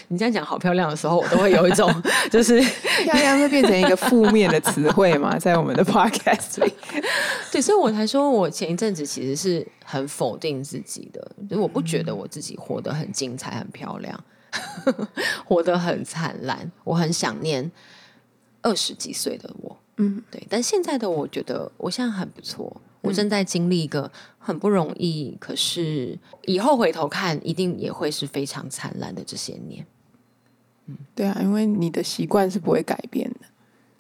[0.07, 1.91] 你这样讲好漂亮的时候，我都会有一种
[2.31, 2.61] 就是
[3.03, 6.73] 漂亮会变成一个负面的词汇嘛，在我们的 podcast 里。
[7.51, 14.25] 对，所以我才说我前一阵子其实是很否定自己的，就是我不觉得我自己活得很精彩、很漂亮，
[15.45, 16.71] 活得很灿烂。
[16.85, 17.71] 我很想念。
[18.65, 29.87] 二十几岁的我，嗯，对，但现在的我觉得我现在很不错，我正在经历一个很不容易，可是以后回头看，一定也会是非常灿烂的这些年。
[30.87, 33.41] 嗯，对啊，因为你的习惯是不会改变的。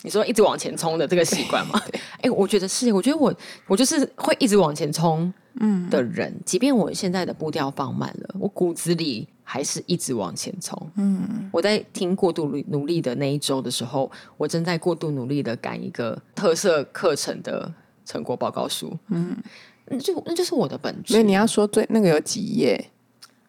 [0.04, 1.80] 你说一直往前冲的这个习惯吗？
[2.22, 3.34] 哎，我觉得是，我觉得我
[3.66, 9.26] 我就是会一直往前冲，嗯的人，即便我现在的步调放慢了，我骨子里。
[9.46, 10.90] 还是一直往前冲。
[10.96, 17.70] 嗯，我在听过度努努力的那一周的时候，我正在过度努力的赶一个特色课程的
[18.06, 18.96] 成果报告书。
[19.08, 19.36] 嗯，
[19.84, 21.12] 那就那就是我的本质。
[21.12, 22.90] 所以你要说最那个有几页？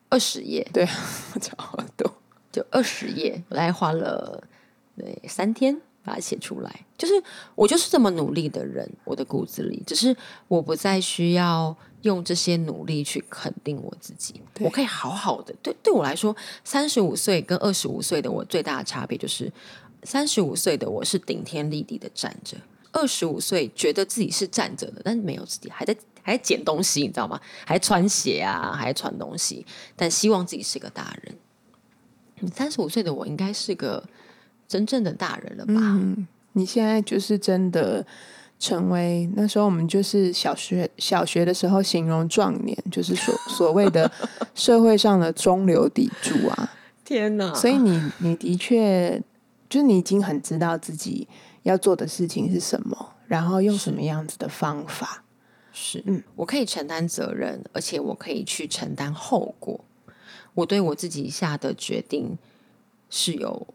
[0.10, 0.86] 二十页，对，
[1.56, 2.14] 好多，
[2.52, 4.44] 就二十页，我大概花了
[4.98, 6.86] 对三天把它写出来。
[6.98, 7.14] 就是
[7.56, 10.16] 我就是这么努力的人，我的骨子里，只是
[10.48, 15.54] 我不再需要用这些努力去肯定我自己，我可以好好的。
[15.62, 19.52] 对，对我来说，三十五岁跟二十五岁的我最大的差别就是，
[20.04, 22.56] 三十五岁的我是顶天立地的站着，
[22.92, 25.96] 二十五岁觉得自己是站着的，但是没有自己还在。
[26.28, 27.40] 还捡东西，你知道吗？
[27.68, 29.64] 还穿鞋啊，还穿东西，
[29.96, 32.50] 但希望自己是个大人。
[32.52, 34.04] 三十五岁的我应该是个
[34.68, 35.74] 真正的大人了吧？
[35.76, 38.06] 嗯，你现在就是真的
[38.58, 44.12] 成为那时候我们就是小学小学的时候形容壮年，就是所所谓的
[44.56, 46.74] 社会上的中流砥柱啊！
[47.04, 47.54] 天哪！
[47.54, 49.22] 所以你你的确
[49.70, 51.28] 就是你已经很知道自己
[51.64, 55.24] 要做的事情是什么，然后用什么样子的方法。
[55.72, 59.80] 是，嗯，我可以承担责任，而且我可以去承担后果。
[60.54, 62.38] 我对我自己下的决定
[63.10, 63.68] 是有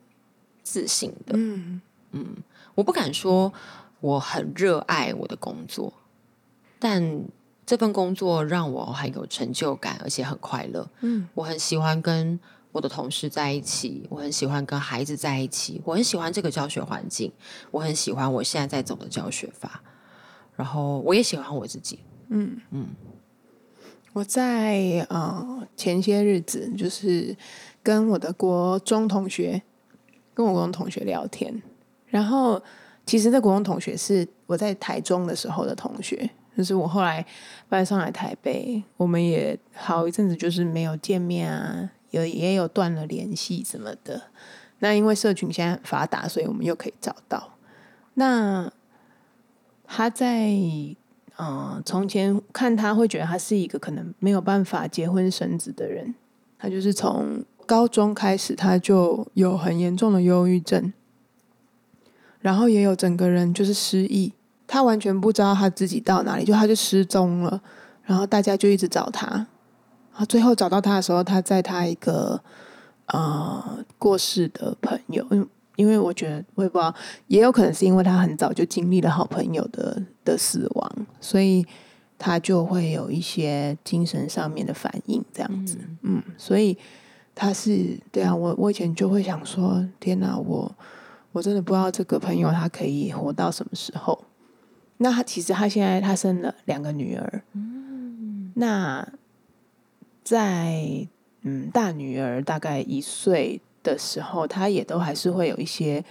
[0.70, 1.80] 自信的，嗯
[2.12, 2.36] 嗯，
[2.76, 3.52] 我不敢说
[4.00, 5.92] 我很热爱我的工作，
[6.78, 7.24] 但
[7.66, 10.88] 这份工作让我很有成就感，而且很快乐。
[11.00, 12.38] 嗯，我很喜欢跟
[12.70, 17.32] 我的同事在一起，我很喜欢跟孩子在一起，我很喜欢这个教学环境，
[17.72, 19.82] 我很喜欢我现在在走的教学法。
[20.56, 21.98] 然后我也喜欢我自己。
[22.28, 22.88] 嗯嗯，
[24.12, 27.36] 我在呃前些日子就是
[27.82, 29.62] 跟我的国中同学，
[30.34, 31.62] 跟我国中同学聊天。
[32.06, 32.60] 然后
[33.06, 37.24] 其实这国中同学是我在台中的时候的同学，就是我后来
[37.68, 44.22] 搬上来台北，我们也好一阵子就是没有见面啊，有也有断了联系什么的。
[44.80, 47.54] 那因为社群现在很发达，所以我们又可以找到。
[48.14, 48.72] 那
[49.84, 50.48] 他在
[51.38, 56.14] 嗯，从前看他会觉得他是一个可能没有办法结婚生子的人。
[56.58, 60.92] 他就是从高中开始，他就有很严重的忧郁症，
[62.40, 64.32] 然后也有整个人就是失忆。
[64.66, 67.62] 他完全不知道他自己到哪里，就他就失踪了。
[68.02, 69.46] 然后大家就一直找他，然
[70.14, 72.42] 后最后找到他的时候，他在他一个
[73.06, 75.24] 呃过世的朋友。
[75.76, 76.92] 因为我觉得，我也不知道，
[77.28, 81.64] 也有可能是因为他很早就经历了好朋友的的死亡，所以
[82.18, 85.78] 他就会有一些精神上面的反应，这样子。
[86.02, 86.76] 嗯，所以
[87.40, 90.70] 他是对啊，我我以前就会想说，天哪，我
[91.32, 94.26] 我真的不知道这个朋友他可以活到什么时候。
[94.98, 99.08] 那他其实他现在他生了两个女儿，嗯，那
[100.22, 101.08] 在
[101.40, 103.62] 嗯大女儿大概一岁。
[103.82, 106.04] 的时候，他也都还是会有一些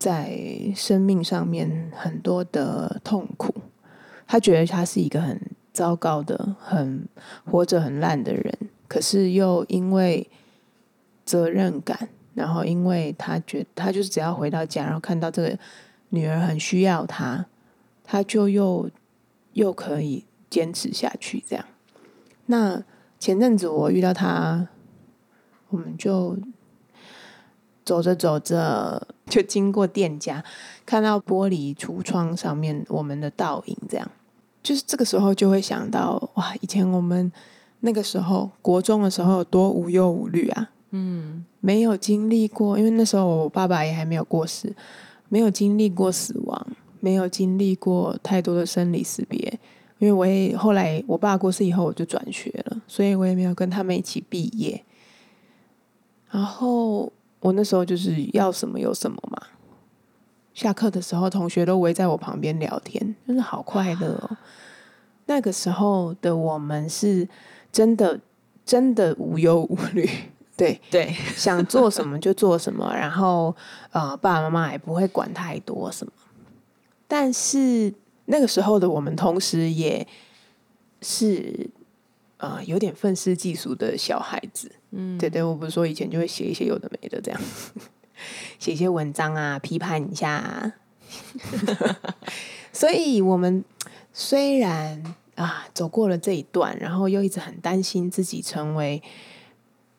[0.00, 0.36] 在
[0.74, 3.54] 生命上面很多的痛苦。
[4.26, 5.40] 他觉得他是一个很
[5.72, 7.06] 糟糕的、很
[7.44, 8.58] 活着很烂的人，
[8.92, 10.28] 可是又因为
[11.24, 15.58] 责任感，然后因为他觉他就是只要回到家，然后看到这个
[16.10, 17.46] 女儿很需要他，
[18.04, 18.90] 他就又
[19.54, 21.42] 又可以坚持下去。
[21.48, 21.64] 这样，
[22.44, 22.82] 那
[23.18, 24.68] 前阵子我遇到他，
[25.70, 26.36] 我们就。
[27.84, 30.44] 走着走着，就经过店家，
[30.86, 34.08] 看到玻璃橱窗上面我们的倒影，这样，
[34.62, 37.32] 就是这个时候就会想到，哇，以前我们
[37.82, 44.74] 那个时候国中的时候有多无忧无虑啊，嗯，没有经历过，因为那时候我爸爸也还没有过世，
[45.28, 46.66] 没有经历过死亡，
[46.98, 49.38] 没有经历过太多的生离死别，
[49.98, 54.84] 因为我也后来我爸过世以后我就转学了，所以我也没有跟他们一起毕业，
[56.30, 57.12] 然后。
[57.42, 59.36] 我那时候就是要什么有什么嘛。
[60.54, 64.36] 下课的时候，同学都围在我旁边聊天，真的好快乐哦。
[65.26, 67.28] 那个时候的我们是
[67.72, 68.20] 真的
[68.64, 70.08] 真的无忧无虑，
[70.56, 73.54] 对对，想做什么就做什么， 然后
[73.90, 76.12] 呃，爸爸妈妈也不会管太多什么。
[77.08, 77.92] 但是
[78.26, 80.06] 那个时候的我们，同时也
[81.00, 81.68] 是
[82.36, 84.70] 呃有点愤世嫉俗的小孩子。
[84.90, 87.40] 嗯，对对，我不是说以前就会写一些有的没的这样，
[88.58, 90.74] 写一些文章啊，批判一下。
[92.72, 93.64] 所以，我们
[94.12, 99.02] 虽然啊走过了这一段，然后又一直很担心自己成为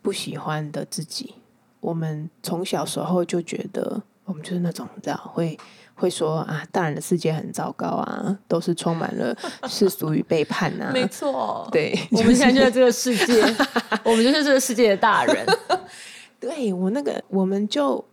[0.01, 1.35] 不喜欢的自己。
[1.79, 5.57] 我们从小时候就觉得，我们就是那种知道会。
[5.95, 9.37] 会说啊，大人的世界很糟糕啊，都是充满了
[9.69, 10.89] 世俗与背叛啊。
[10.91, 13.43] 没错，对，我们现在就在这个世界，
[14.03, 15.45] 我们就是这个世界的大人。
[16.41, 18.03] 对我那个，我们就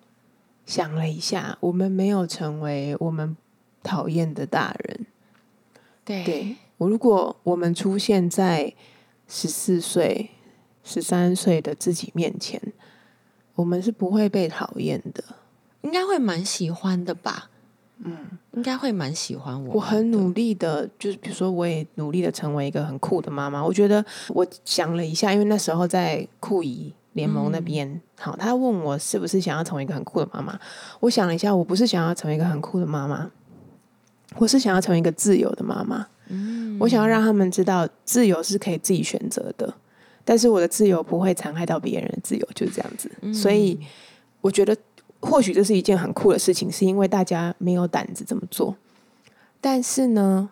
[0.67, 3.35] 想了一下，我们没有成为我们
[3.83, 5.07] 讨厌的大人。
[6.05, 8.73] 对，我如果我们出现在
[9.29, 10.31] 十四岁、
[10.83, 12.59] 十三岁的自己面前，
[13.55, 15.23] 我们是不会被讨厌的，
[15.83, 17.51] 应该会蛮喜欢的吧？
[17.99, 18.17] 嗯，
[18.53, 19.75] 应该会蛮喜欢我。
[19.75, 23.63] 我很努力的，就是比如说，我也努力的成为一个很酷的妈妈。
[23.63, 30.59] 我觉得我想了一下，因为那时候在酷姨联盟那边，好，他问我是不是想要成为一个很酷的妈妈。
[31.01, 33.31] 我想了一下，我不是想要成为一个很酷的妈妈，
[34.37, 36.07] 我是想要成为一个自由的妈妈。
[36.31, 39.75] 嗯，我想要让他们知道，自由是可以自己选择的，
[40.25, 43.11] 但是我的自由不会残害到别人的自由，就是这样子。
[43.35, 43.79] 所以
[44.41, 44.77] 我觉得。
[45.23, 48.75] 或许这是一件很酷的事情，是因为大家没有胆子这么做。
[49.61, 50.49] 但是呢，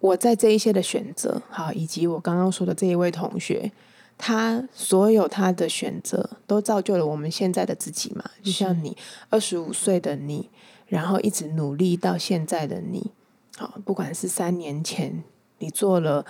[0.00, 3.70] 我在这一些的选择，好，以及我刚刚说的这一位同学，
[4.18, 8.24] 他所有他的选择，都造就了我们现在的自己嘛。
[8.42, 8.96] 就像你
[9.30, 10.50] 二十五岁的你，
[10.88, 13.12] 然后一直努力到现在的你，
[13.58, 15.24] 好，不管是三年前
[15.58, 16.24] 你做了，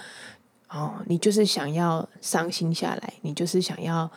[0.70, 4.10] 哦，你就是想要伤心下来，你就是想要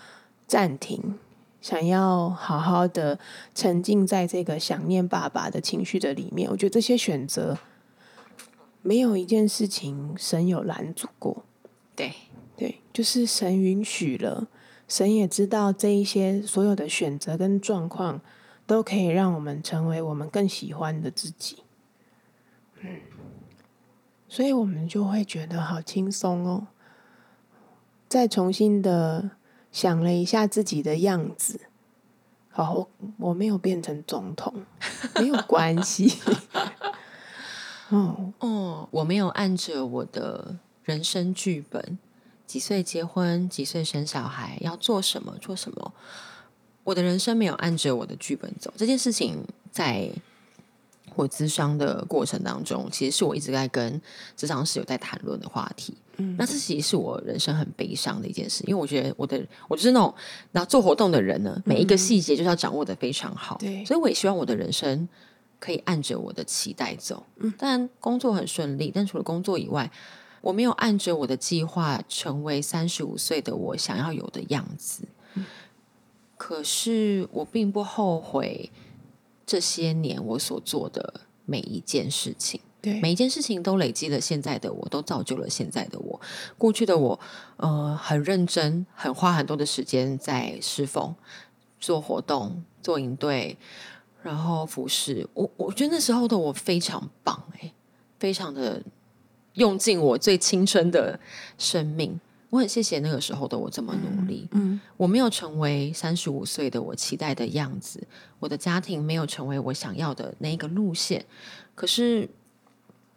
[0.48, 1.20] 暂停。
[1.60, 3.20] 想要好好的
[3.54, 7.56] 沉浸在这个想念爸爸的情绪的里面，我觉得这些选择
[8.82, 11.44] 没有一件事情神有拦阻过。
[11.96, 12.14] 对
[12.58, 14.48] 对，就是神允许了，
[14.88, 18.22] 神也知道这一些所有的选择跟状况
[18.66, 21.58] 都可以让我们成为我们更喜欢的自己。
[22.84, 23.02] 嗯，
[24.28, 26.68] 所以我们就会觉得好轻松哦，
[28.10, 29.32] 再重新的。
[29.72, 31.62] 想了一下自己的样子，
[32.50, 34.66] 好，我我没有变成总统，
[35.16, 36.20] 没有关系。
[37.88, 41.98] 哦哦，我没有按着我的人生剧本，
[42.46, 45.94] 几岁结婚，几岁生小孩，要做什么做什么，
[46.84, 48.74] 我的人生没有按着我的剧本走。
[48.76, 50.12] 这件事情在。
[51.16, 54.02] 我咨商的过程当中，其实是我一直在跟
[54.38, 55.94] 咨商师有在谈论的话题。
[56.18, 60.14] 嗯，那这其实是我人生很悲伤的一件事，因为我觉得我的我就是那种，
[60.52, 63.58] 然后做活动的人呢，每一个细节就是要掌握的非常好。
[63.60, 65.08] 对，所以我也希望我的人生
[65.60, 67.26] 可以按着我的期待走。
[67.38, 69.92] 嗯，当然工作很顺利，但除了工作以外，
[70.42, 75.04] 我没有按着我的计划成为三十五岁的我想要有的样子。
[75.34, 75.46] 嗯，
[76.38, 78.72] 可是我并不后悔。
[79.52, 86.22] 这些年我所做的每一件事情，对每一件事情都累积了现在的我，都造就了现在的我。
[86.58, 87.20] 过去的我，
[87.58, 91.14] 呃，很认真，很花很多的时间在侍奉、
[91.82, 93.58] 做活动、做营队，
[94.24, 95.28] 然后服侍。
[95.34, 97.74] 我我觉得那时候的我非常棒，哎，
[98.18, 98.82] 非常的
[99.56, 101.20] 用尽我最青春的
[101.58, 102.18] 生命。
[102.52, 104.48] 我很谢谢那个时候的我这么努力。
[104.52, 108.06] 嗯，我没有成为三十五岁的我期待的样子，
[108.40, 111.26] 我的家庭没有成为我想要的那一个路线。
[111.74, 112.30] 可是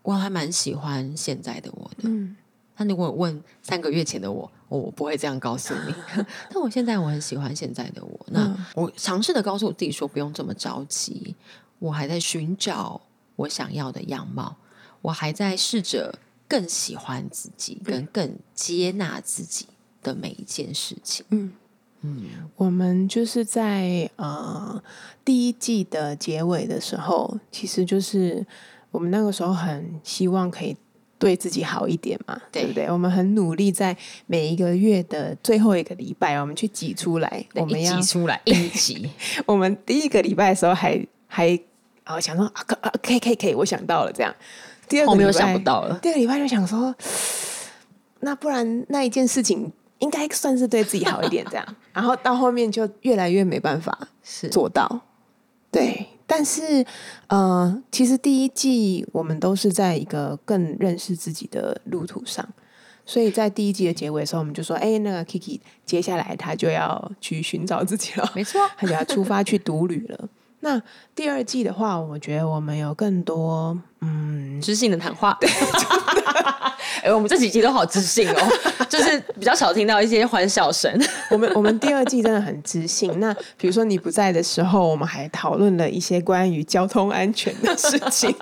[0.03, 2.09] 我还蛮喜欢现在的我的。
[2.09, 2.37] 嗯，
[2.76, 5.95] 那如果问三个月前的我，我不会这样告诉你。
[6.49, 8.26] 但我现在我很喜欢现在的我。
[8.28, 11.35] 那我尝试的告诉我自己说，不用这么着急。
[11.80, 13.01] 我还在寻找
[13.35, 14.57] 我想要的样貌，
[15.03, 16.16] 我还在试着。
[16.49, 19.66] 更喜欢自己，跟更接纳自己
[20.03, 21.24] 的每一件事情。
[21.30, 21.53] 嗯
[22.03, 22.26] 嗯，
[22.57, 24.82] 我们就是在呃
[25.24, 28.47] 第一季的结尾的时候，其实就是
[28.90, 30.76] 我们那个时候很希望可以
[31.18, 32.90] 对自己好一点嘛，对不对？
[32.90, 39.11] 我们很努力在每一个月的最后一个礼拜，我们去挤出来，我们要挤出来 一挤。
[39.47, 41.59] 我们第一个礼拜的时候还还
[42.03, 44.34] 啊想说啊可啊可以可以可以，我想到了这样。
[44.95, 45.99] 第二个礼拜想不到了。
[46.01, 46.95] 第二个礼拜就想说，
[48.20, 51.66] 那不然那一件事情应该算是对自己好一点，这样。
[51.92, 55.01] 然后到后面就越来越没办法是做到。
[55.72, 56.86] 对，但是
[57.26, 62.49] 呃，其实第一季我们都是在一个更认识自己的路途上，
[63.05, 70.28] 所以在第一季的结尾的时候，我们就说，哎，那个 Kiki 接下来他就要去寻找自己了，没错， 他就要出发去独旅了。
[70.65, 70.81] 那
[71.15, 75.39] 第二季的话，我觉得我们有更多嗯知性的谈话。
[77.05, 78.49] 哎，我们这几集都好知性哦，
[78.89, 80.91] 就是比较少听到一些欢笑声。
[81.31, 83.21] 我们我们第二季真的很知性。
[83.21, 88.35] 那比如说你不在的时候，我们还讨论了一些关于交通安全的事情。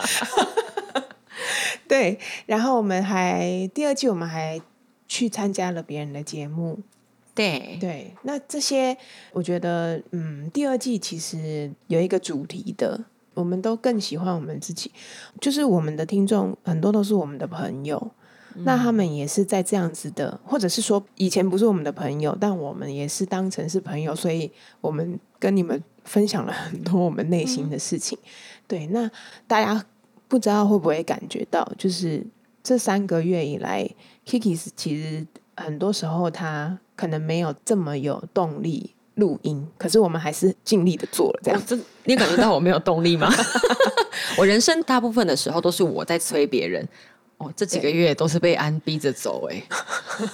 [1.88, 2.16] 对，
[2.46, 4.60] 然后我们还第二季我们还
[5.08, 6.78] 去参加了别人的节目。
[7.34, 7.78] 对。
[7.80, 8.96] 对，那这些
[9.32, 13.04] 我觉得，嗯，第二季其实有一个主题的，
[13.34, 14.90] 我们都更喜欢我们自己，
[15.40, 18.10] 就是我们的听众很多都是我们的朋友，
[18.64, 24.50] 那他们也是在这样子的，或者是说以前不是我们的朋友，但我们也是当成是朋友，所以
[24.82, 28.18] 我们跟你们分享了很多我们内心的事情。
[28.68, 29.10] 对，那
[29.46, 29.84] 大家
[30.28, 32.26] 不知道会不会感觉到，就是
[32.62, 33.88] 这三个月以来
[34.26, 35.26] ，Kiki 其实
[35.64, 41.40] 很多时候他可能没有这么有动力录音，可是我们还是尽力的做了。
[41.42, 43.32] 这样，这你感觉到我没有动力吗？
[44.38, 46.86] 我人生大部分的时候都是我在催别人。
[47.38, 49.62] 哦，这几个月都是被安逼着走哎。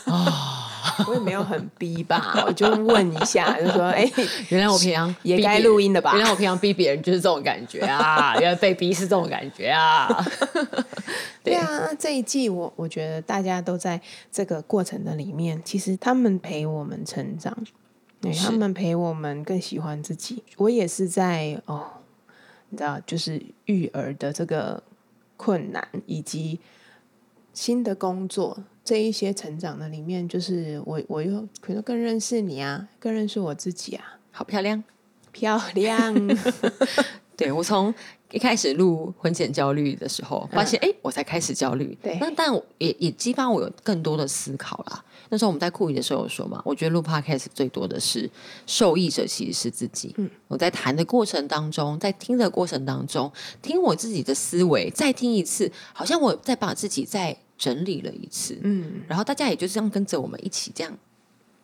[0.06, 0.64] 啊。
[1.08, 4.10] 我也没有很逼吧， 我就问一下， 就说：“哎，
[4.48, 6.12] 原来我平常也该录音的吧？
[6.14, 8.36] 原来我平常逼别人就是这种感觉啊！
[8.40, 10.08] 原来被逼是这种感觉啊！
[11.42, 17.56] 对啊，这一季我我觉得大家都在这个过程的里面，其实他们陪我们成长，
[18.20, 20.42] 对他们陪我们更喜欢自己。
[20.56, 21.84] 我也是在哦，
[22.70, 24.82] 你知道，就是育儿的这个
[25.36, 26.60] 困难以及
[27.52, 28.58] 新的工作。”
[28.88, 34.18] 这一些成长的里面，就是我，我又可能更认识你啊，更认识我自己啊。
[34.30, 34.82] 好漂亮，
[35.30, 36.14] 漂亮。
[37.36, 37.94] 对我从
[38.30, 41.98] 一开始录婚前焦虑的时候，发现哎，我才开始焦虑。
[42.02, 45.04] 对，那但也也激发我有更多的思考啦。
[45.28, 48.30] 那时候我们在库里的时候有说嘛，我觉得录 podcast 最多的是
[48.66, 50.14] 受益者其实是自己。
[50.16, 53.30] 嗯，我在谈的过程当中，在听的过程当中，
[53.60, 57.36] 听我自己的思维，再听一次，好像我再把自己在。
[57.58, 60.92] 整理了一次，嗯，然后大家也就这样跟着我们一起这样，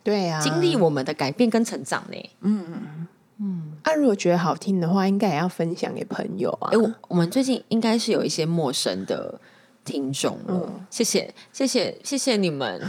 [0.02, 3.06] 对啊，经历我们的改变跟成长呢，嗯嗯
[3.38, 3.72] 嗯。
[3.84, 6.70] 啊，如果觉得好听的话，应该也要分享给朋友啊。
[6.72, 9.40] 哎，我我们最近应该是有一些陌生的
[9.84, 12.82] 听众了，谢谢谢谢谢谢你们，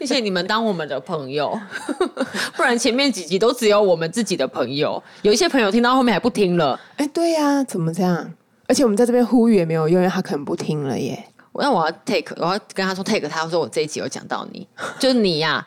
[0.00, 1.56] 谢谢你们当我们的朋友，
[2.56, 6.80] 不然前面几集都只有我们自己的朋友，有一些朋友听到后面还不听了。
[6.96, 8.32] 哎，对呀，怎么这样？
[8.66, 11.24] 而且我们在这边呼吁也没有用，因为他可能不听了耶。
[11.60, 14.66] 那我要 take，我要跟他说 take，他说我这一集有讲到你，
[14.98, 15.66] 就是你呀，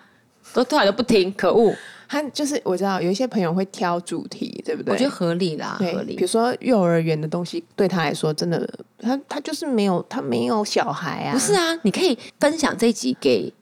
[0.53, 1.73] 都突然都不听，可恶！
[2.07, 4.93] 他就是我知道有一些朋友会挑主题，对不对？
[4.93, 6.15] 我觉得合理啦，合理。
[6.17, 8.69] 比如说幼儿园的东西，对他来说真的，
[8.99, 11.31] 他他就是没有，他没有小孩啊。
[11.31, 13.53] 不是啊，你可以分享这一集给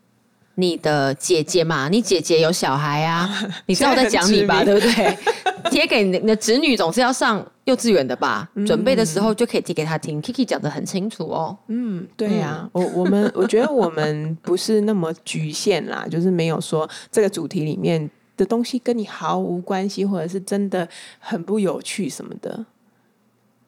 [0.55, 3.29] 你的姐姐嘛，你姐姐有小孩啊，
[3.67, 5.17] 你知道我在讲你吧，对不对？
[5.71, 8.49] 贴给你的侄女总是要上幼稚园的吧？
[8.65, 10.21] 准备的时候就可以贴给他听。
[10.21, 11.57] Kiki 讲的很清楚哦。
[11.67, 20.87] 嗯，对呀，我我们我觉得我们不是那么局限啦， 就是没有说这个主题里面的东西跟你毫无关系，或者是真的
[21.19, 22.65] 很不有趣什么的。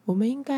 [0.04, 0.54] 我们应该。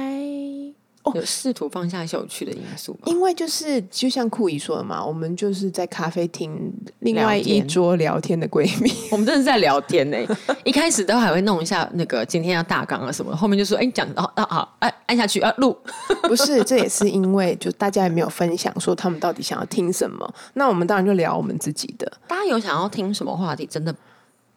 [1.14, 10.16] 有试图放下一些有趣的因素，因为就是就像库伊说的嘛，我们就是在咖啡厅另外一桌聊天的闺蜜，我们真的是在聊天呢。
[10.64, 15.76] 一开始都还会弄一下那个今天要大纲啊什么，后面就说哎讲哦啊好哎按下去啊录，
[16.22, 22.10] 不是这也是因为就大家也没有分享说他们到底想要听什么，那我们当然就聊我们自己的。
[22.26, 23.94] 大家有想要听什么话题，真的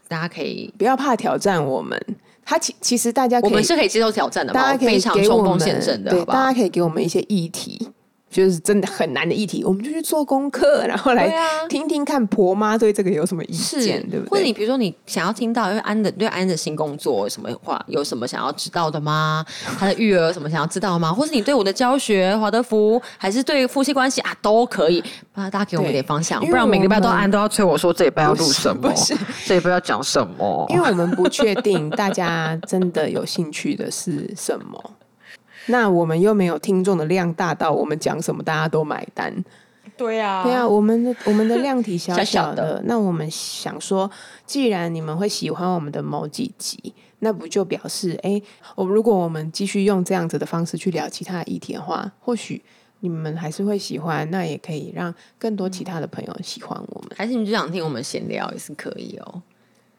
[0.07, 2.01] 大家可以不要怕挑战我们。
[2.49, 5.59] 他其其实大家我们是可以接受挑战的，大家可以给我们
[6.09, 7.89] 对，大家可以给我们一些议题。
[8.29, 11.33] 就是真的很难的议题，我们就去做功课，然后来
[11.69, 14.29] 听听看婆妈对这个有什么意见，对不对？
[14.29, 19.45] 或者你比如说你想要听到，因为安的对安的新工作什么话，有什么想要知道的吗？
[19.79, 21.11] 他的育儿什么想要知道吗？
[21.13, 25.01] 或是你对我的教学华德福，还是对夫妻关系啊，都可以。
[25.33, 28.91] 啊，大家给我们一点方向，不然每个礼拜都安都要催我说这一拜要录什么，
[29.45, 30.65] 这一拜要讲什么？
[30.69, 34.91] 因为我们不确定大家真的有兴趣的是什么。
[35.67, 39.33] 那我们又没有听众的量大到我们讲什么大家都买单，
[39.95, 44.09] 对啊，对啊，我们的我们的量体 小小的，那我们想说，
[44.45, 48.41] 既然你们会喜欢我们的某几集，那不就表示，哎，
[48.75, 52.61] 我如果我们继续用这样子的方式去聊其他的议题的话，或许
[52.99, 57.11] 你们还是会喜欢，那也可以让更多其他的朋友喜欢我们。
[57.15, 59.41] 还是你就想听我们闲聊也是可以哦，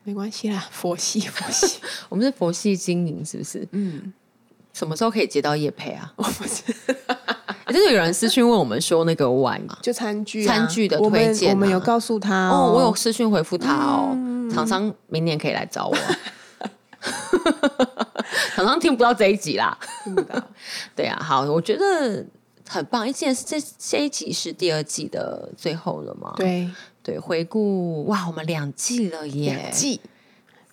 [0.05, 3.67] 没关系啦，佛系佛系， 我们是佛系经营，是不是？
[3.73, 4.13] 嗯。
[4.79, 6.09] 什么时候可以接到叶配啊？
[6.15, 6.63] 我不是，
[7.67, 14.17] 就是有人私讯问我们说那个碗嘛，就餐具餐具的推荐，我们有告诉他哦，我有私讯回复他哦，
[14.55, 15.97] 厂商明年可以来找我。
[18.55, 20.41] 厂商听不到这一集啦，听不到。
[20.95, 22.25] 对啊，好，我觉得
[22.69, 23.13] 很棒。
[23.13, 26.35] 既然是这这一集是第二季的最后了嘛？
[26.37, 26.71] 对
[27.03, 29.57] 对，回顾哇，我们两季了耶！
[29.57, 30.01] 两季，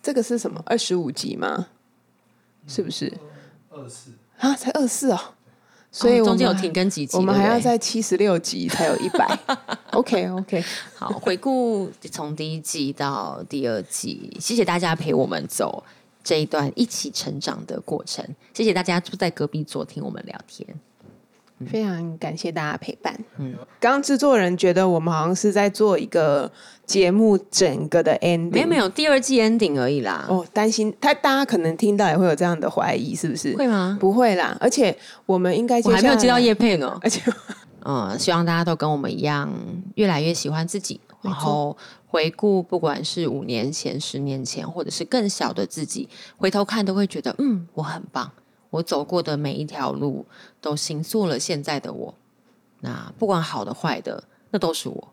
[0.03, 0.61] 这个是什么？
[0.67, 1.69] 二十五集吗？
[2.67, 3.11] 是不是？
[3.75, 4.11] 二四。
[4.39, 5.19] 啊，才二四哦，
[5.91, 9.39] 所以中间有停更几集，我们还要在七十六集才有一百。
[9.91, 10.63] OK OK，
[10.93, 15.81] 好，回顾从第一季到第二季，谢谢大家陪我们走
[16.21, 20.67] 这一段一起成长的过程，谢谢大家坐在隔壁桌听我们聊天。
[21.71, 23.17] 非常感谢大家陪伴。
[23.37, 26.51] 嗯，刚刚制作人觉得我们好像是在做一个
[26.85, 30.25] 节目整个的 ending，没有没有第二季 ending 而已啦。
[30.29, 33.55] 哦，担心他大家可能听到也会有这样的怀疑，是不是？
[33.55, 33.97] 会吗？
[33.99, 37.21] 不会啦，而且我们应该我还没有接到叶佩呢， 而且
[37.83, 39.51] 嗯，希望大家都跟我们一样，
[39.95, 41.77] 越来越喜欢自己，然后
[42.07, 48.31] 回顾，不管是五年前、十年前，或者是更小的自己，回头看都会觉得，嗯，我很棒，
[48.71, 50.25] 我走过的每一条路
[50.59, 52.13] 都形塑了现在的我。
[52.81, 55.07] 那不管好的坏的，那都是我，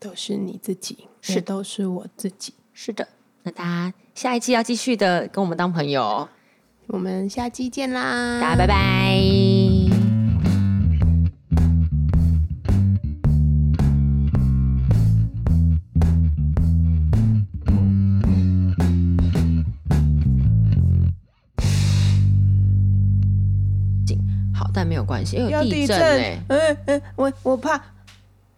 [0.00, 2.54] 都是你自己，是都是我自己。
[2.72, 3.06] 是的，
[3.42, 6.28] 那大家下一期要继续的跟我们当朋友，
[6.86, 9.20] 我们下期见啦，大家拜拜。
[24.54, 27.80] 好但没有关系，因为地震哎，嗯嗯，我我怕，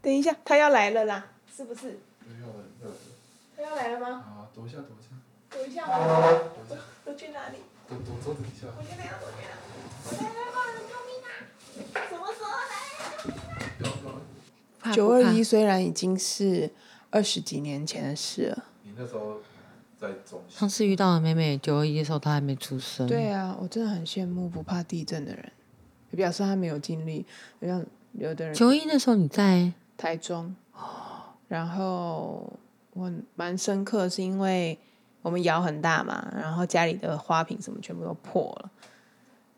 [0.03, 1.99] 等一下，他要来了啦，是不是？
[2.41, 2.93] 要来了，
[3.57, 4.09] 他要来了吗？
[4.09, 5.09] 啊，躲一下，躲一下，
[5.51, 7.59] 躲一下，躲躲去哪里？
[7.89, 8.69] 躲躲桌子底下。
[8.79, 9.51] 我现在要躲去哪？
[10.07, 11.29] 我来来帮人救命啊！
[12.09, 12.49] 什么时候
[14.89, 14.93] 来？
[14.93, 16.71] 九二一虽然已经是
[17.11, 19.41] 二十几年前的事了，你那时候
[20.01, 20.43] 在中。
[20.49, 23.07] 上次遇到的妹妹九二一的时候，她还没出生。
[23.07, 25.53] 对啊，我真的很羡慕不怕地震的人。
[26.17, 27.25] 表示他没有经历，
[27.63, 28.53] 像有的人。
[28.53, 30.57] 九一那时候你在台中，
[31.47, 32.51] 然后
[32.95, 34.79] 我蛮深刻，是因为
[35.21, 38.71] 我们窑很大嘛，然后家里的花瓶什么全部都破了，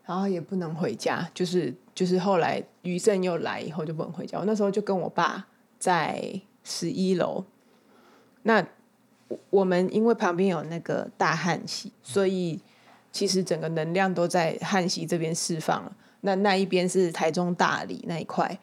[0.05, 4.37] 然后也不能回家，就是就是后来余震又来以后就不能回家。
[4.37, 5.47] 我那时候就跟我爸
[5.79, 7.45] 在十一楼，
[8.41, 8.67] 那
[9.49, 12.59] 我们因为旁边有那个大汉溪，所以
[13.13, 15.95] 其实整个能量都在汉溪这边释放了。
[16.19, 18.59] 那那一边是台中大理那一块，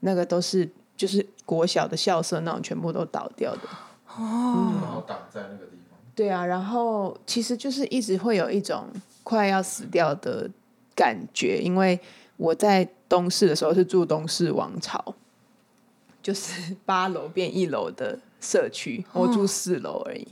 [0.00, 0.68] 那个都是
[1.00, 3.60] 就是国小的校舍那种，全部都倒掉的。
[4.18, 5.98] 哦，然后挡在那个地方。
[6.14, 8.84] 对啊，然后其实就是一直会有一种
[9.24, 10.46] 快要死掉的
[10.94, 11.98] 感觉，因为
[12.36, 15.02] 我在东市的时候是住东市王朝，
[16.22, 20.28] 就是八楼变一楼的社区，我住四楼而已。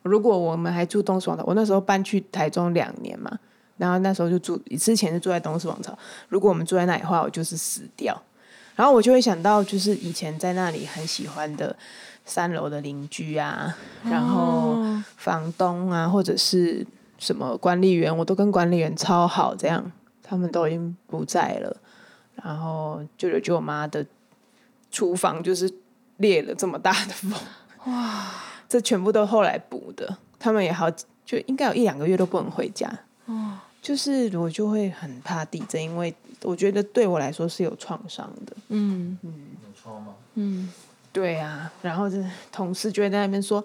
[0.00, 3.38] 如果我们还住东市王朝，我那时候搬去台中两年嘛。
[3.76, 5.96] 然后那时候就住，之前是住在东市王朝。
[6.30, 8.20] 如果我们住在那里的话，我就是死掉。
[8.78, 11.74] 然后我就会想到，就是以前在那里很喜欢的
[12.24, 14.78] 三楼的邻居啊，然后
[15.16, 16.86] 房东啊，或者是
[17.18, 19.90] 什么管理员，我都跟管理员超好，这样
[20.22, 21.76] 他们都已经不在了。
[22.36, 24.06] 然后舅舅舅妈的
[24.92, 25.68] 厨房就是
[26.18, 27.32] 裂了这么大的缝，
[27.86, 28.30] 哇！
[28.68, 30.18] 这全部都后来补的。
[30.38, 30.88] 他们也好，
[31.24, 32.88] 就应该有一两个月都不能回家。
[33.26, 33.58] 哦。
[33.80, 38.52] 就是我就会很怕地震，因为我觉得对我来说是有创伤的。
[38.68, 40.14] 嗯嗯，有创吗？
[40.34, 40.70] 嗯，
[41.12, 41.72] 对啊。
[41.80, 43.64] 然后就是同事就会在那边说：“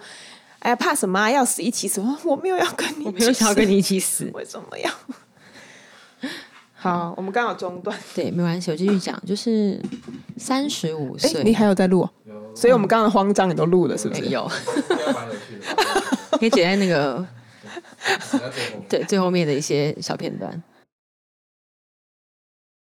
[0.59, 1.30] 哎呀，怕什么？
[1.30, 4.30] 要死一起死！”我没有要跟你，我没有想要跟你一起死。
[4.34, 6.30] 为什么要？
[6.74, 7.97] 好，我们刚好中断。
[8.14, 9.22] 对，没关系，我继续讲。
[9.26, 9.82] 就是
[10.38, 12.07] 三十五岁，你还有在录？
[12.26, 12.55] 有。
[12.55, 14.26] 所以我们刚刚慌张，你都录了，是不是？
[14.28, 14.49] 有。
[16.39, 17.26] 可以剪在那个。
[18.89, 20.62] 对最后面的一些小片段。